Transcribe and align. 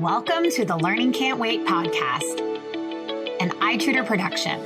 Welcome 0.00 0.50
to 0.52 0.64
the 0.64 0.78
Learning 0.78 1.12
Can't 1.12 1.38
Wait 1.38 1.66
podcast, 1.66 2.40
an 3.38 3.50
iTutor 3.50 4.06
production. 4.06 4.58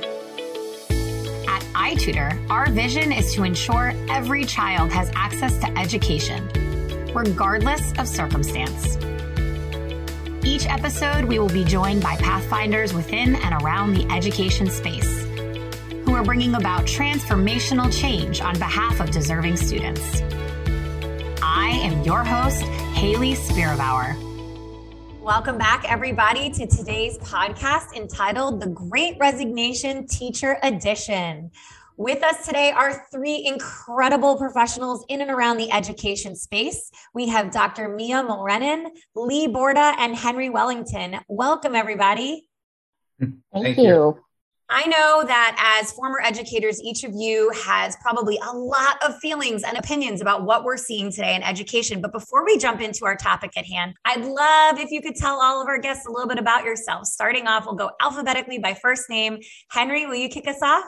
At 1.45 1.61
iTutor, 1.73 2.49
our 2.49 2.69
vision 2.69 3.11
is 3.11 3.35
to 3.35 3.43
ensure 3.43 3.91
every 4.09 4.45
child 4.45 4.93
has 4.93 5.11
access 5.13 5.57
to 5.57 5.77
education, 5.77 6.47
regardless 7.13 7.91
of 7.99 8.07
circumstance. 8.07 8.95
Each 10.45 10.65
episode, 10.67 11.25
we 11.25 11.37
will 11.37 11.49
be 11.49 11.65
joined 11.65 12.01
by 12.01 12.15
Pathfinders 12.15 12.93
within 12.93 13.35
and 13.35 13.61
around 13.61 13.93
the 13.93 14.09
education 14.15 14.69
space 14.69 15.25
who 16.05 16.15
are 16.15 16.23
bringing 16.23 16.55
about 16.55 16.85
transformational 16.85 17.91
change 17.91 18.39
on 18.39 18.57
behalf 18.57 19.01
of 19.01 19.11
deserving 19.11 19.57
students. 19.57 20.21
I 21.41 21.77
am 21.83 22.03
your 22.03 22.23
host, 22.23 22.61
Haley 22.93 23.33
Spirabauer. 23.33 24.24
Welcome 25.25 25.57
back, 25.57 25.91
everybody, 25.91 26.51
to 26.51 26.67
today's 26.67 27.17
podcast 27.17 27.95
entitled 27.95 28.61
The 28.61 28.67
Great 28.67 29.17
Resignation 29.19 30.05
Teacher 30.05 30.59
Edition. 30.61 31.49
With 31.97 32.21
us 32.21 32.45
today 32.45 32.69
are 32.69 33.07
three 33.11 33.43
incredible 33.43 34.37
professionals 34.37 35.03
in 35.09 35.21
and 35.21 35.31
around 35.31 35.57
the 35.57 35.71
education 35.71 36.35
space. 36.35 36.91
We 37.15 37.27
have 37.29 37.49
Dr. 37.49 37.89
Mia 37.89 38.21
Mulrennan, 38.21 38.91
Leigh 39.15 39.47
Borda, 39.47 39.95
and 39.97 40.15
Henry 40.15 40.51
Wellington. 40.51 41.17
Welcome, 41.27 41.73
everybody. 41.73 42.47
Thank, 43.19 43.33
Thank 43.51 43.77
you. 43.77 43.83
you. 43.83 44.19
I 44.69 44.87
know 44.87 45.23
that 45.25 45.79
as 45.81 45.91
former 45.91 46.19
educators, 46.23 46.81
each 46.81 47.03
of 47.03 47.11
you 47.13 47.51
has 47.51 47.95
probably 47.97 48.39
a 48.43 48.51
lot 48.51 48.97
of 49.03 49.15
feelings 49.19 49.61
and 49.63 49.77
opinions 49.77 50.21
about 50.21 50.43
what 50.43 50.63
we're 50.63 50.77
seeing 50.77 51.11
today 51.11 51.35
in 51.35 51.43
education. 51.43 52.01
But 52.01 52.11
before 52.11 52.43
we 52.43 52.57
jump 52.57 52.81
into 52.81 53.05
our 53.05 53.15
topic 53.15 53.51
at 53.57 53.65
hand, 53.65 53.93
I'd 54.05 54.25
love 54.25 54.79
if 54.79 54.89
you 54.89 55.03
could 55.03 55.15
tell 55.15 55.39
all 55.39 55.61
of 55.61 55.67
our 55.67 55.77
guests 55.77 56.07
a 56.07 56.11
little 56.11 56.27
bit 56.27 56.39
about 56.39 56.63
yourself. 56.63 57.05
Starting 57.05 57.45
off, 57.45 57.65
we'll 57.65 57.75
go 57.75 57.91
alphabetically 58.01 58.57
by 58.57 58.73
first 58.73 59.07
name. 59.07 59.39
Henry, 59.69 60.07
will 60.07 60.15
you 60.15 60.29
kick 60.29 60.47
us 60.47 60.61
off? 60.63 60.85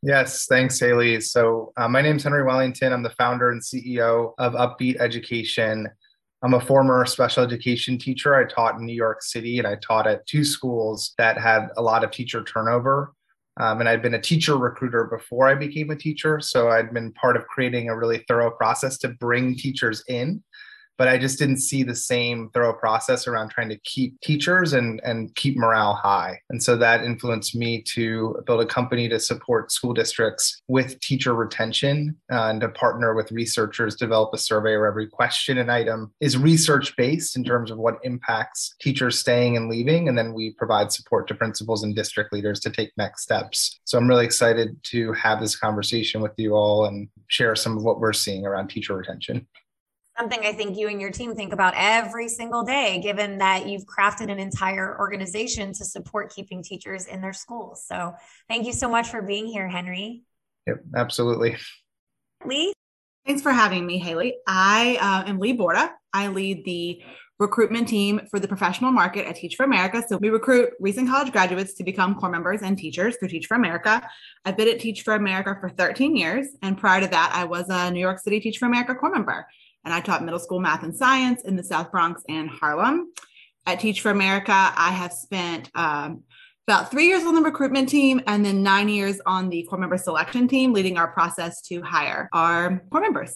Yes, 0.00 0.46
thanks, 0.46 0.80
Haley. 0.80 1.20
So, 1.20 1.72
uh, 1.76 1.88
my 1.88 2.00
name 2.00 2.16
is 2.16 2.22
Henry 2.22 2.44
Wellington. 2.44 2.92
I'm 2.92 3.02
the 3.02 3.10
founder 3.10 3.50
and 3.50 3.60
CEO 3.60 4.32
of 4.38 4.54
Upbeat 4.54 4.96
Education. 4.98 5.88
I'm 6.42 6.54
a 6.54 6.60
former 6.60 7.04
special 7.04 7.42
education 7.42 7.98
teacher. 7.98 8.34
I 8.34 8.44
taught 8.44 8.76
in 8.76 8.86
New 8.86 8.94
York 8.94 9.22
City 9.22 9.58
and 9.58 9.66
I 9.66 9.74
taught 9.76 10.06
at 10.06 10.26
two 10.26 10.44
schools 10.44 11.14
that 11.18 11.36
had 11.36 11.68
a 11.76 11.82
lot 11.82 12.04
of 12.04 12.12
teacher 12.12 12.44
turnover. 12.44 13.12
Um, 13.60 13.80
and 13.80 13.88
I'd 13.88 14.02
been 14.02 14.14
a 14.14 14.20
teacher 14.20 14.56
recruiter 14.56 15.04
before 15.04 15.48
I 15.48 15.56
became 15.56 15.90
a 15.90 15.96
teacher. 15.96 16.38
So 16.38 16.68
I'd 16.68 16.94
been 16.94 17.12
part 17.12 17.36
of 17.36 17.44
creating 17.48 17.88
a 17.88 17.96
really 17.96 18.24
thorough 18.28 18.52
process 18.52 18.98
to 18.98 19.08
bring 19.08 19.56
teachers 19.56 20.04
in 20.08 20.42
but 20.98 21.08
I 21.08 21.16
just 21.16 21.38
didn't 21.38 21.60
see 21.60 21.84
the 21.84 21.94
same 21.94 22.50
thorough 22.50 22.72
process 22.72 23.28
around 23.28 23.50
trying 23.50 23.68
to 23.68 23.78
keep 23.84 24.20
teachers 24.20 24.72
and, 24.72 25.00
and 25.04 25.34
keep 25.36 25.56
morale 25.56 25.94
high. 25.94 26.40
And 26.50 26.60
so 26.60 26.76
that 26.76 27.04
influenced 27.04 27.54
me 27.54 27.82
to 27.94 28.36
build 28.44 28.60
a 28.60 28.66
company 28.66 29.08
to 29.08 29.20
support 29.20 29.70
school 29.70 29.94
districts 29.94 30.60
with 30.66 30.98
teacher 31.00 31.34
retention 31.34 32.16
uh, 32.32 32.48
and 32.48 32.60
to 32.60 32.68
partner 32.68 33.14
with 33.14 33.30
researchers, 33.30 33.94
develop 33.94 34.34
a 34.34 34.38
survey 34.38 34.76
where 34.76 34.86
every 34.86 35.06
question 35.06 35.58
and 35.58 35.70
item 35.70 36.12
is 36.20 36.36
research 36.36 36.96
based 36.96 37.36
in 37.36 37.44
terms 37.44 37.70
of 37.70 37.78
what 37.78 37.98
impacts 38.02 38.74
teachers 38.80 39.18
staying 39.18 39.56
and 39.56 39.68
leaving. 39.68 40.08
And 40.08 40.18
then 40.18 40.34
we 40.34 40.52
provide 40.54 40.90
support 40.92 41.28
to 41.28 41.34
principals 41.34 41.84
and 41.84 41.94
district 41.94 42.32
leaders 42.32 42.58
to 42.60 42.70
take 42.70 42.90
next 42.96 43.22
steps. 43.22 43.78
So 43.84 43.96
I'm 43.96 44.08
really 44.08 44.24
excited 44.24 44.76
to 44.84 45.12
have 45.12 45.40
this 45.40 45.54
conversation 45.54 46.20
with 46.20 46.32
you 46.36 46.54
all 46.54 46.86
and 46.86 47.08
share 47.28 47.54
some 47.54 47.76
of 47.76 47.84
what 47.84 48.00
we're 48.00 48.12
seeing 48.12 48.44
around 48.44 48.68
teacher 48.68 48.96
retention 48.96 49.46
something 50.18 50.40
I 50.42 50.52
think 50.52 50.76
you 50.76 50.88
and 50.88 51.00
your 51.00 51.10
team 51.10 51.34
think 51.34 51.52
about 51.52 51.74
every 51.76 52.28
single 52.28 52.62
day, 52.62 53.00
given 53.00 53.38
that 53.38 53.68
you've 53.68 53.84
crafted 53.84 54.30
an 54.30 54.38
entire 54.38 54.98
organization 54.98 55.72
to 55.74 55.84
support 55.84 56.32
keeping 56.34 56.62
teachers 56.62 57.06
in 57.06 57.20
their 57.20 57.32
schools. 57.32 57.84
So 57.86 58.14
thank 58.48 58.66
you 58.66 58.72
so 58.72 58.88
much 58.88 59.08
for 59.08 59.22
being 59.22 59.46
here, 59.46 59.68
Henry. 59.68 60.24
Yep, 60.66 60.80
absolutely. 60.96 61.56
Leigh? 62.44 62.72
Thanks 63.26 63.42
for 63.42 63.52
having 63.52 63.86
me, 63.86 63.98
Haley. 63.98 64.36
I 64.46 64.98
uh, 65.00 65.28
am 65.28 65.38
Leigh 65.38 65.56
Borda. 65.56 65.90
I 66.12 66.28
lead 66.28 66.64
the 66.64 67.02
recruitment 67.38 67.86
team 67.86 68.20
for 68.30 68.40
the 68.40 68.48
professional 68.48 68.90
market 68.90 69.26
at 69.26 69.36
Teach 69.36 69.54
for 69.54 69.64
America. 69.64 70.02
So 70.08 70.16
we 70.16 70.28
recruit 70.28 70.70
recent 70.80 71.08
college 71.08 71.30
graduates 71.30 71.74
to 71.74 71.84
become 71.84 72.16
corps 72.16 72.30
members 72.30 72.62
and 72.62 72.76
teachers 72.76 73.16
through 73.16 73.28
Teach 73.28 73.46
for 73.46 73.54
America. 73.54 74.02
I've 74.44 74.56
been 74.56 74.66
at 74.66 74.80
Teach 74.80 75.02
for 75.02 75.14
America 75.14 75.56
for 75.60 75.68
13 75.68 76.16
years. 76.16 76.48
And 76.62 76.76
prior 76.76 77.00
to 77.00 77.06
that, 77.06 77.32
I 77.32 77.44
was 77.44 77.66
a 77.68 77.92
New 77.92 78.00
York 78.00 78.18
City 78.18 78.40
Teach 78.40 78.58
for 78.58 78.66
America 78.66 78.94
corps 78.94 79.12
member 79.12 79.46
and 79.88 79.94
I 79.94 80.02
taught 80.02 80.22
middle 80.22 80.38
school 80.38 80.60
math 80.60 80.82
and 80.82 80.94
science 80.94 81.44
in 81.44 81.56
the 81.56 81.64
South 81.64 81.90
Bronx 81.90 82.22
and 82.28 82.50
Harlem. 82.50 83.10
At 83.64 83.80
Teach 83.80 84.02
for 84.02 84.10
America, 84.10 84.52
I 84.52 84.90
have 84.92 85.14
spent 85.14 85.70
um, 85.74 86.24
about 86.66 86.90
three 86.90 87.06
years 87.06 87.24
on 87.24 87.34
the 87.34 87.40
recruitment 87.40 87.88
team 87.88 88.20
and 88.26 88.44
then 88.44 88.62
nine 88.62 88.90
years 88.90 89.18
on 89.24 89.48
the 89.48 89.62
corps 89.62 89.78
member 89.78 89.96
selection 89.96 90.46
team, 90.46 90.74
leading 90.74 90.98
our 90.98 91.08
process 91.08 91.62
to 91.62 91.80
hire 91.80 92.28
our 92.34 92.82
corps 92.90 93.00
members. 93.00 93.34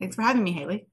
Thanks 0.00 0.16
for 0.16 0.20
having 0.20 0.44
me, 0.44 0.52
Haley. 0.52 0.86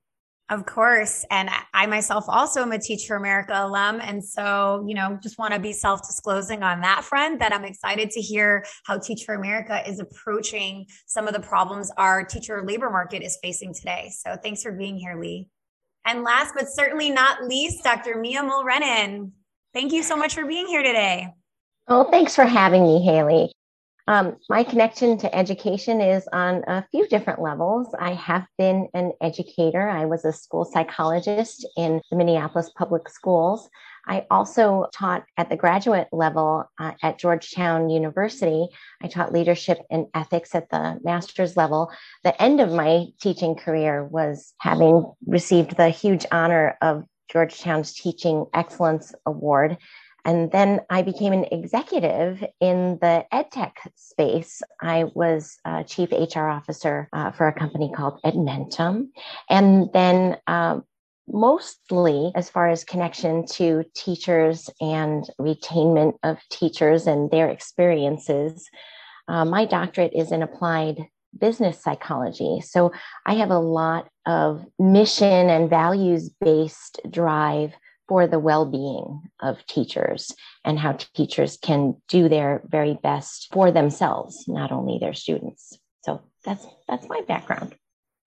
Of 0.51 0.65
course. 0.65 1.23
And 1.31 1.49
I 1.73 1.85
myself 1.85 2.25
also 2.27 2.61
am 2.61 2.73
a 2.73 2.77
Teach 2.77 3.07
for 3.07 3.15
America 3.15 3.53
alum. 3.55 4.01
And 4.01 4.21
so, 4.21 4.83
you 4.85 4.93
know, 4.93 5.17
just 5.23 5.39
want 5.39 5.53
to 5.53 5.61
be 5.61 5.71
self 5.71 6.05
disclosing 6.05 6.61
on 6.61 6.81
that 6.81 7.05
front 7.05 7.39
that 7.39 7.53
I'm 7.53 7.63
excited 7.63 8.11
to 8.11 8.21
hear 8.21 8.65
how 8.85 8.99
Teach 8.99 9.23
for 9.23 9.33
America 9.33 9.81
is 9.89 10.01
approaching 10.01 10.87
some 11.07 11.25
of 11.25 11.33
the 11.33 11.39
problems 11.39 11.89
our 11.95 12.25
teacher 12.25 12.61
labor 12.67 12.89
market 12.89 13.23
is 13.23 13.39
facing 13.41 13.73
today. 13.73 14.11
So 14.13 14.35
thanks 14.43 14.61
for 14.61 14.73
being 14.73 14.97
here, 14.97 15.17
Leigh. 15.17 15.47
And 16.05 16.21
last 16.23 16.53
but 16.53 16.67
certainly 16.67 17.09
not 17.09 17.45
least, 17.45 17.81
Dr. 17.85 18.19
Mia 18.19 18.43
Mulrennan. 18.43 19.31
Thank 19.73 19.93
you 19.93 20.03
so 20.03 20.17
much 20.17 20.35
for 20.35 20.45
being 20.45 20.67
here 20.67 20.83
today. 20.83 21.29
Oh, 21.87 22.11
thanks 22.11 22.35
for 22.35 22.43
having 22.43 22.83
me, 22.83 23.01
Haley. 23.01 23.53
Um, 24.11 24.35
my 24.49 24.65
connection 24.65 25.17
to 25.19 25.33
education 25.33 26.01
is 26.01 26.27
on 26.33 26.65
a 26.67 26.85
few 26.91 27.07
different 27.07 27.41
levels. 27.41 27.95
I 27.97 28.11
have 28.15 28.45
been 28.57 28.89
an 28.93 29.13
educator. 29.21 29.87
I 29.87 30.03
was 30.03 30.25
a 30.25 30.33
school 30.33 30.65
psychologist 30.65 31.65
in 31.77 32.01
the 32.11 32.17
Minneapolis 32.17 32.69
public 32.75 33.07
schools. 33.07 33.69
I 34.05 34.25
also 34.29 34.87
taught 34.93 35.23
at 35.37 35.49
the 35.49 35.55
graduate 35.55 36.09
level 36.11 36.65
uh, 36.77 36.91
at 37.01 37.19
Georgetown 37.19 37.89
University. 37.89 38.67
I 39.01 39.07
taught 39.07 39.31
leadership 39.31 39.79
and 39.89 40.07
ethics 40.13 40.55
at 40.55 40.69
the 40.69 40.99
master's 41.05 41.55
level. 41.55 41.89
The 42.25 42.39
end 42.41 42.59
of 42.59 42.69
my 42.69 43.05
teaching 43.21 43.55
career 43.55 44.03
was 44.03 44.53
having 44.59 45.09
received 45.25 45.77
the 45.77 45.87
huge 45.87 46.25
honor 46.33 46.77
of 46.81 47.05
Georgetown's 47.31 47.93
Teaching 47.93 48.45
Excellence 48.53 49.15
Award 49.25 49.77
and 50.25 50.51
then 50.51 50.81
I 50.89 51.01
became 51.01 51.33
an 51.33 51.45
executive 51.51 52.43
in 52.59 52.99
the 53.01 53.25
edtech 53.33 53.73
space. 53.95 54.61
I 54.81 55.05
was 55.15 55.57
a 55.65 55.83
chief 55.83 56.11
HR 56.11 56.47
officer 56.47 57.09
uh, 57.13 57.31
for 57.31 57.47
a 57.47 57.53
company 57.53 57.91
called 57.95 58.19
Edmentum. 58.23 59.09
And 59.49 59.89
then 59.93 60.37
um, 60.47 60.83
mostly 61.27 62.31
as 62.35 62.49
far 62.49 62.69
as 62.69 62.83
connection 62.83 63.45
to 63.47 63.83
teachers 63.95 64.69
and 64.79 65.27
retainment 65.39 66.17
of 66.23 66.37
teachers 66.49 67.07
and 67.07 67.31
their 67.31 67.49
experiences, 67.49 68.69
uh, 69.27 69.45
my 69.45 69.65
doctorate 69.65 70.13
is 70.13 70.31
in 70.31 70.43
applied 70.43 71.05
business 71.37 71.81
psychology. 71.81 72.61
So 72.61 72.91
I 73.25 73.35
have 73.35 73.51
a 73.51 73.59
lot 73.59 74.09
of 74.25 74.65
mission 74.77 75.49
and 75.49 75.69
values 75.69 76.29
based 76.29 76.99
drive 77.09 77.73
for 78.11 78.27
the 78.27 78.39
well-being 78.39 79.21
of 79.39 79.65
teachers 79.67 80.35
and 80.65 80.77
how 80.77 80.91
teachers 81.15 81.57
can 81.61 81.95
do 82.09 82.27
their 82.27 82.61
very 82.65 82.99
best 83.01 83.47
for 83.53 83.71
themselves 83.71 84.49
not 84.49 84.69
only 84.69 84.97
their 84.99 85.13
students. 85.13 85.79
So 86.03 86.21
that's 86.43 86.67
that's 86.89 87.07
my 87.07 87.21
background. 87.25 87.73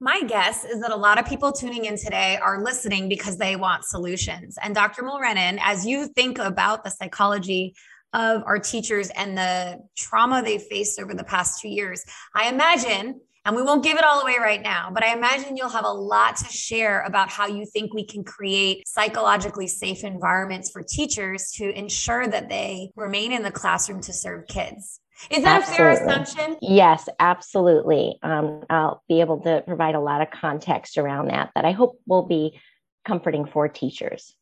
My 0.00 0.22
guess 0.22 0.64
is 0.64 0.80
that 0.80 0.90
a 0.90 0.96
lot 0.96 1.18
of 1.18 1.26
people 1.26 1.52
tuning 1.52 1.84
in 1.84 1.98
today 1.98 2.38
are 2.38 2.64
listening 2.64 3.10
because 3.10 3.36
they 3.36 3.56
want 3.56 3.84
solutions. 3.84 4.56
And 4.62 4.74
dr 4.74 5.02
Mulrennan, 5.02 5.58
as 5.60 5.84
you 5.84 6.08
think 6.08 6.38
about 6.38 6.82
the 6.82 6.88
psychology 6.88 7.74
of 8.14 8.42
our 8.46 8.58
teachers 8.58 9.10
and 9.10 9.36
the 9.36 9.80
trauma 9.98 10.42
they 10.42 10.56
faced 10.56 10.98
over 10.98 11.12
the 11.12 11.24
past 11.24 11.60
two 11.60 11.68
years 11.68 12.04
i 12.36 12.48
imagine 12.48 13.20
and 13.44 13.54
we 13.54 13.62
won't 13.62 13.84
give 13.84 13.98
it 13.98 14.04
all 14.04 14.20
away 14.20 14.36
right 14.40 14.62
now, 14.62 14.90
but 14.92 15.04
I 15.04 15.14
imagine 15.14 15.56
you'll 15.56 15.68
have 15.68 15.84
a 15.84 15.92
lot 15.92 16.36
to 16.36 16.46
share 16.46 17.02
about 17.02 17.28
how 17.28 17.46
you 17.46 17.66
think 17.66 17.92
we 17.92 18.04
can 18.04 18.24
create 18.24 18.88
psychologically 18.88 19.66
safe 19.66 20.02
environments 20.02 20.70
for 20.70 20.82
teachers 20.82 21.50
to 21.56 21.70
ensure 21.76 22.26
that 22.26 22.48
they 22.48 22.90
remain 22.96 23.32
in 23.32 23.42
the 23.42 23.50
classroom 23.50 24.00
to 24.02 24.12
serve 24.12 24.46
kids. 24.46 25.00
Is 25.30 25.44
that 25.44 25.62
absolutely. 25.62 25.72
a 25.72 25.76
fair 25.76 25.90
assumption? 25.90 26.56
Yes, 26.60 27.08
absolutely. 27.20 28.18
Um, 28.22 28.64
I'll 28.68 29.02
be 29.08 29.20
able 29.20 29.40
to 29.40 29.62
provide 29.66 29.94
a 29.94 30.00
lot 30.00 30.20
of 30.20 30.30
context 30.30 30.98
around 30.98 31.28
that 31.28 31.50
that 31.54 31.64
I 31.64 31.72
hope 31.72 32.00
will 32.06 32.26
be 32.26 32.58
comforting 33.06 33.46
for 33.46 33.68
teachers. 33.68 34.34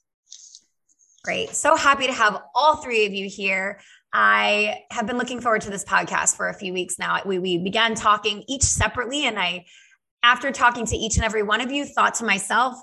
Great. 1.24 1.50
So 1.50 1.76
happy 1.76 2.06
to 2.06 2.12
have 2.12 2.42
all 2.52 2.76
three 2.76 3.06
of 3.06 3.12
you 3.12 3.28
here. 3.28 3.80
I 4.12 4.80
have 4.90 5.06
been 5.06 5.18
looking 5.18 5.40
forward 5.40 5.62
to 5.62 5.70
this 5.70 5.84
podcast 5.84 6.36
for 6.36 6.48
a 6.48 6.54
few 6.54 6.72
weeks 6.72 6.98
now. 6.98 7.20
We, 7.24 7.38
we 7.38 7.58
began 7.58 7.94
talking 7.94 8.42
each 8.48 8.64
separately, 8.64 9.26
and 9.26 9.38
I, 9.38 9.66
after 10.24 10.50
talking 10.50 10.84
to 10.86 10.96
each 10.96 11.16
and 11.16 11.24
every 11.24 11.44
one 11.44 11.60
of 11.60 11.70
you, 11.70 11.84
thought 11.84 12.14
to 12.14 12.24
myself, 12.24 12.74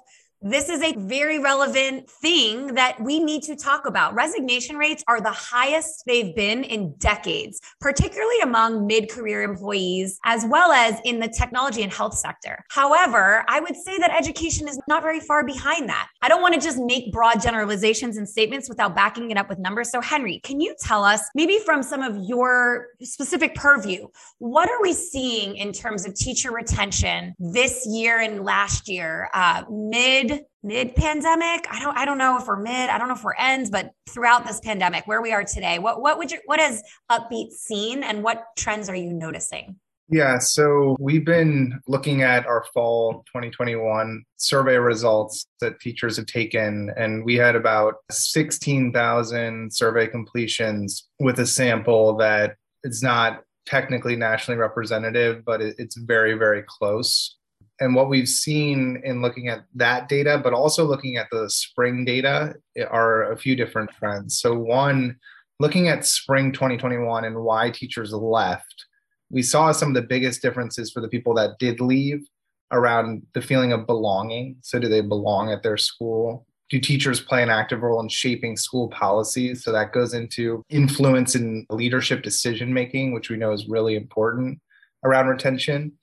this 0.41 0.69
is 0.69 0.81
a 0.81 0.93
very 0.93 1.37
relevant 1.39 2.09
thing 2.09 2.75
that 2.75 2.99
we 3.01 3.19
need 3.19 3.43
to 3.43 3.55
talk 3.55 3.85
about. 3.85 4.13
Resignation 4.13 4.77
rates 4.77 5.03
are 5.07 5.19
the 5.19 5.31
highest 5.31 6.03
they've 6.05 6.33
been 6.33 6.63
in 6.63 6.93
decades, 6.97 7.59
particularly 7.81 8.39
among 8.41 8.87
mid 8.87 9.09
career 9.09 9.41
employees, 9.41 10.17
as 10.23 10.45
well 10.47 10.71
as 10.71 10.97
in 11.03 11.19
the 11.19 11.27
technology 11.27 11.83
and 11.83 11.91
health 11.91 12.13
sector. 12.13 12.63
However, 12.69 13.43
I 13.49 13.59
would 13.59 13.75
say 13.75 13.97
that 13.97 14.11
education 14.11 14.69
is 14.69 14.79
not 14.87 15.03
very 15.03 15.19
far 15.19 15.45
behind 15.45 15.89
that. 15.89 16.07
I 16.21 16.29
don't 16.29 16.41
want 16.41 16.53
to 16.53 16.61
just 16.61 16.77
make 16.77 17.11
broad 17.11 17.41
generalizations 17.41 18.15
and 18.15 18.27
statements 18.27 18.69
without 18.69 18.95
backing 18.95 19.31
it 19.31 19.37
up 19.37 19.49
with 19.49 19.59
numbers. 19.59 19.91
So, 19.91 19.99
Henry, 19.99 20.39
can 20.39 20.61
you 20.61 20.73
tell 20.79 21.03
us, 21.03 21.21
maybe 21.35 21.59
from 21.65 21.83
some 21.83 22.01
of 22.01 22.17
your 22.17 22.87
specific 23.01 23.55
purview, 23.55 24.07
what 24.37 24.69
are 24.69 24.81
we 24.81 24.93
seeing 24.93 25.57
in 25.57 25.73
terms 25.73 26.05
of 26.05 26.13
teacher 26.13 26.51
retention 26.51 27.35
this 27.39 27.85
year 27.85 28.21
and 28.21 28.45
last 28.45 28.87
year, 28.87 29.29
uh, 29.33 29.63
mid 29.69 30.28
mid 30.63 30.95
pandemic. 30.95 31.65
I 31.69 31.79
don't 31.79 31.97
I 31.97 32.05
don't 32.05 32.17
know 32.17 32.37
if 32.37 32.47
we're 32.47 32.57
mid, 32.57 32.89
I 32.89 32.97
don't 32.97 33.07
know 33.07 33.15
if 33.15 33.23
we're 33.23 33.35
ends, 33.35 33.69
but 33.69 33.91
throughout 34.09 34.45
this 34.45 34.59
pandemic, 34.59 35.07
where 35.07 35.21
we 35.21 35.31
are 35.31 35.43
today, 35.43 35.79
what 35.79 36.01
what 36.01 36.17
would 36.17 36.31
you 36.31 36.39
what 36.45 36.59
has 36.59 36.83
Upbeat 37.11 37.51
seen 37.51 38.03
and 38.03 38.23
what 38.23 38.45
trends 38.57 38.89
are 38.89 38.95
you 38.95 39.13
noticing? 39.13 39.77
Yeah, 40.11 40.39
so 40.39 40.97
we've 40.99 41.25
been 41.25 41.79
looking 41.87 42.23
at 42.23 42.47
our 42.47 42.65
fall 42.73 43.23
2021 43.27 44.23
survey 44.37 44.77
results 44.77 45.45
that 45.61 45.79
teachers 45.79 46.17
have 46.17 46.25
taken, 46.25 46.91
and 46.97 47.23
we 47.23 47.35
had 47.35 47.55
about 47.55 47.97
16,000 48.09 49.71
survey 49.71 50.07
completions 50.07 51.07
with 51.19 51.39
a 51.39 51.45
sample 51.45 52.17
that 52.17 52.55
is 52.83 53.03
not 53.03 53.43
technically 53.67 54.15
nationally 54.15 54.59
representative, 54.59 55.45
but 55.45 55.61
it's 55.61 55.95
very, 55.95 56.33
very 56.33 56.63
close 56.67 57.37
and 57.79 57.95
what 57.95 58.09
we've 58.09 58.27
seen 58.27 59.01
in 59.03 59.21
looking 59.21 59.47
at 59.47 59.63
that 59.75 60.09
data, 60.09 60.39
but 60.43 60.53
also 60.53 60.85
looking 60.85 61.17
at 61.17 61.27
the 61.31 61.49
spring 61.49 62.05
data, 62.05 62.55
eh, 62.75 62.83
are 62.83 63.31
a 63.31 63.37
few 63.37 63.55
different 63.55 63.89
trends. 63.91 64.39
So, 64.39 64.53
one, 64.53 65.17
looking 65.59 65.87
at 65.87 66.05
spring 66.05 66.51
2021 66.51 67.25
and 67.25 67.37
why 67.37 67.69
teachers 67.69 68.11
left, 68.11 68.85
we 69.29 69.41
saw 69.41 69.71
some 69.71 69.89
of 69.89 69.95
the 69.95 70.01
biggest 70.01 70.41
differences 70.41 70.91
for 70.91 71.01
the 71.01 71.07
people 71.07 71.33
that 71.35 71.59
did 71.59 71.79
leave 71.79 72.27
around 72.71 73.25
the 73.33 73.41
feeling 73.41 73.71
of 73.71 73.87
belonging. 73.87 74.57
So, 74.61 74.79
do 74.79 74.87
they 74.87 75.01
belong 75.01 75.51
at 75.51 75.63
their 75.63 75.77
school? 75.77 76.45
Do 76.69 76.79
teachers 76.79 77.19
play 77.19 77.41
an 77.41 77.49
active 77.49 77.81
role 77.81 77.99
in 77.99 78.09
shaping 78.09 78.57
school 78.57 78.89
policies? 78.89 79.63
So, 79.63 79.71
that 79.71 79.93
goes 79.93 80.13
into 80.13 80.63
influence 80.69 81.35
in 81.35 81.65
leadership 81.69 82.23
decision 82.23 82.73
making, 82.73 83.13
which 83.13 83.29
we 83.29 83.37
know 83.37 83.53
is 83.53 83.69
really 83.69 83.95
important 83.95 84.59
around 85.05 85.27
retention 85.27 85.93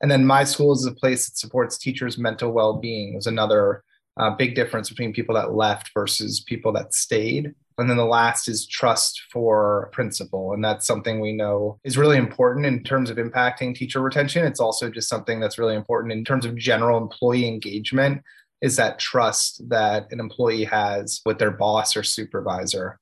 and 0.00 0.10
then 0.10 0.26
my 0.26 0.44
school 0.44 0.72
is 0.72 0.86
a 0.86 0.92
place 0.92 1.26
that 1.26 1.36
supports 1.36 1.78
teachers' 1.78 2.18
mental 2.18 2.52
well-being. 2.52 3.14
Was 3.14 3.26
another 3.26 3.82
uh, 4.16 4.30
big 4.30 4.54
difference 4.54 4.88
between 4.88 5.12
people 5.12 5.34
that 5.34 5.54
left 5.54 5.90
versus 5.94 6.40
people 6.40 6.72
that 6.72 6.94
stayed. 6.94 7.54
And 7.76 7.90
then 7.90 7.96
the 7.96 8.04
last 8.04 8.48
is 8.48 8.66
trust 8.66 9.20
for 9.32 9.88
principal. 9.92 10.52
And 10.52 10.64
that's 10.64 10.86
something 10.86 11.20
we 11.20 11.32
know 11.32 11.80
is 11.82 11.98
really 11.98 12.16
important 12.16 12.66
in 12.66 12.84
terms 12.84 13.10
of 13.10 13.16
impacting 13.16 13.74
teacher 13.74 14.00
retention. 14.00 14.46
It's 14.46 14.60
also 14.60 14.90
just 14.90 15.08
something 15.08 15.40
that's 15.40 15.58
really 15.58 15.74
important 15.74 16.12
in 16.12 16.24
terms 16.24 16.44
of 16.44 16.56
general 16.56 16.98
employee 16.98 17.48
engagement 17.48 18.22
is 18.62 18.76
that 18.76 19.00
trust 19.00 19.68
that 19.68 20.06
an 20.12 20.20
employee 20.20 20.64
has 20.64 21.20
with 21.26 21.38
their 21.38 21.50
boss 21.50 21.96
or 21.96 22.04
supervisor. 22.04 22.98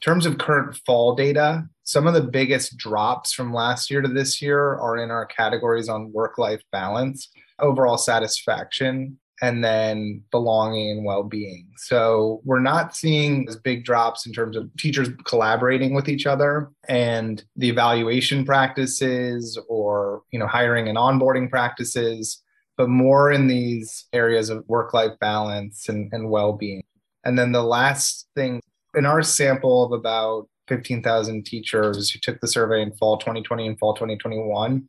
In 0.00 0.04
terms 0.04 0.26
of 0.26 0.38
current 0.38 0.76
fall 0.84 1.14
data, 1.14 1.66
some 1.84 2.06
of 2.06 2.12
the 2.12 2.22
biggest 2.22 2.76
drops 2.76 3.32
from 3.32 3.54
last 3.54 3.90
year 3.90 4.02
to 4.02 4.08
this 4.08 4.42
year 4.42 4.74
are 4.74 4.98
in 4.98 5.10
our 5.10 5.24
categories 5.24 5.88
on 5.88 6.12
work 6.12 6.36
life 6.36 6.62
balance, 6.70 7.30
overall 7.60 7.96
satisfaction, 7.96 9.18
and 9.40 9.64
then 9.64 10.22
belonging 10.30 10.90
and 10.90 11.04
well 11.04 11.22
being. 11.22 11.68
So 11.76 12.42
we're 12.44 12.60
not 12.60 12.94
seeing 12.94 13.48
as 13.48 13.56
big 13.56 13.84
drops 13.84 14.26
in 14.26 14.32
terms 14.32 14.56
of 14.56 14.68
teachers 14.76 15.08
collaborating 15.24 15.94
with 15.94 16.08
each 16.08 16.26
other 16.26 16.70
and 16.88 17.42
the 17.56 17.68
evaluation 17.68 18.44
practices 18.44 19.58
or 19.68 20.22
you 20.30 20.38
know 20.38 20.46
hiring 20.46 20.88
and 20.88 20.98
onboarding 20.98 21.48
practices, 21.48 22.42
but 22.76 22.90
more 22.90 23.32
in 23.32 23.46
these 23.46 24.04
areas 24.12 24.50
of 24.50 24.68
work 24.68 24.92
life 24.92 25.18
balance 25.20 25.88
and, 25.88 26.12
and 26.12 26.28
well 26.28 26.52
being. 26.52 26.82
And 27.24 27.38
then 27.38 27.52
the 27.52 27.64
last 27.64 28.28
thing 28.34 28.60
in 28.96 29.06
our 29.06 29.22
sample 29.22 29.84
of 29.84 29.92
about 29.92 30.48
15,000 30.68 31.44
teachers 31.44 32.10
who 32.10 32.18
took 32.18 32.40
the 32.40 32.48
survey 32.48 32.82
in 32.82 32.92
fall 32.92 33.18
2020 33.18 33.66
and 33.66 33.78
fall 33.78 33.94
2021, 33.94 34.88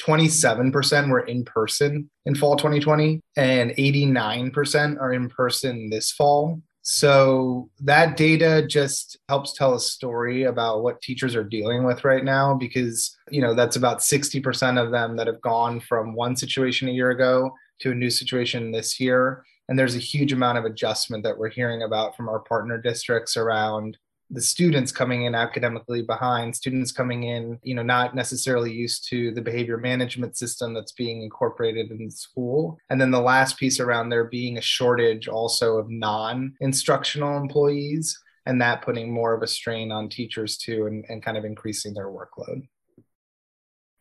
27% 0.00 1.10
were 1.10 1.20
in 1.20 1.44
person 1.44 2.10
in 2.24 2.34
fall 2.34 2.56
2020 2.56 3.20
and 3.36 3.70
89% 3.72 5.00
are 5.00 5.12
in 5.12 5.28
person 5.28 5.90
this 5.90 6.10
fall. 6.10 6.60
So 6.82 7.68
that 7.80 8.16
data 8.16 8.66
just 8.66 9.18
helps 9.28 9.52
tell 9.52 9.74
a 9.74 9.80
story 9.80 10.44
about 10.44 10.82
what 10.82 11.02
teachers 11.02 11.36
are 11.36 11.44
dealing 11.44 11.84
with 11.84 12.04
right 12.04 12.24
now 12.24 12.54
because, 12.54 13.14
you 13.30 13.42
know, 13.42 13.54
that's 13.54 13.76
about 13.76 13.98
60% 13.98 14.82
of 14.82 14.90
them 14.90 15.16
that 15.16 15.26
have 15.26 15.42
gone 15.42 15.80
from 15.80 16.14
one 16.14 16.36
situation 16.36 16.88
a 16.88 16.92
year 16.92 17.10
ago 17.10 17.52
to 17.80 17.90
a 17.90 17.94
new 17.94 18.10
situation 18.10 18.72
this 18.72 18.98
year. 18.98 19.44
And 19.70 19.78
there's 19.78 19.94
a 19.94 20.00
huge 20.00 20.32
amount 20.32 20.58
of 20.58 20.64
adjustment 20.64 21.22
that 21.22 21.38
we're 21.38 21.48
hearing 21.48 21.84
about 21.84 22.16
from 22.16 22.28
our 22.28 22.40
partner 22.40 22.76
districts 22.76 23.36
around 23.36 23.96
the 24.28 24.42
students 24.42 24.90
coming 24.90 25.24
in 25.24 25.34
academically 25.34 26.02
behind 26.02 26.54
students 26.54 26.92
coming 26.92 27.24
in 27.24 27.58
you 27.62 27.74
know 27.74 27.82
not 27.82 28.14
necessarily 28.14 28.72
used 28.72 29.08
to 29.08 29.32
the 29.32 29.40
behavior 29.40 29.76
management 29.76 30.36
system 30.36 30.74
that's 30.74 30.92
being 30.92 31.22
incorporated 31.22 31.90
in 31.92 32.10
school. 32.10 32.78
And 32.90 33.00
then 33.00 33.12
the 33.12 33.20
last 33.20 33.58
piece 33.58 33.78
around 33.80 34.08
there 34.08 34.24
being 34.24 34.58
a 34.58 34.62
shortage 34.62 35.28
also 35.28 35.78
of 35.78 35.88
non-instructional 35.88 37.36
employees 37.36 38.18
and 38.46 38.60
that 38.60 38.82
putting 38.82 39.12
more 39.12 39.34
of 39.34 39.42
a 39.42 39.46
strain 39.46 39.92
on 39.92 40.08
teachers 40.08 40.56
too 40.56 40.86
and, 40.86 41.04
and 41.08 41.22
kind 41.22 41.36
of 41.36 41.44
increasing 41.44 41.94
their 41.94 42.08
workload 42.08 42.66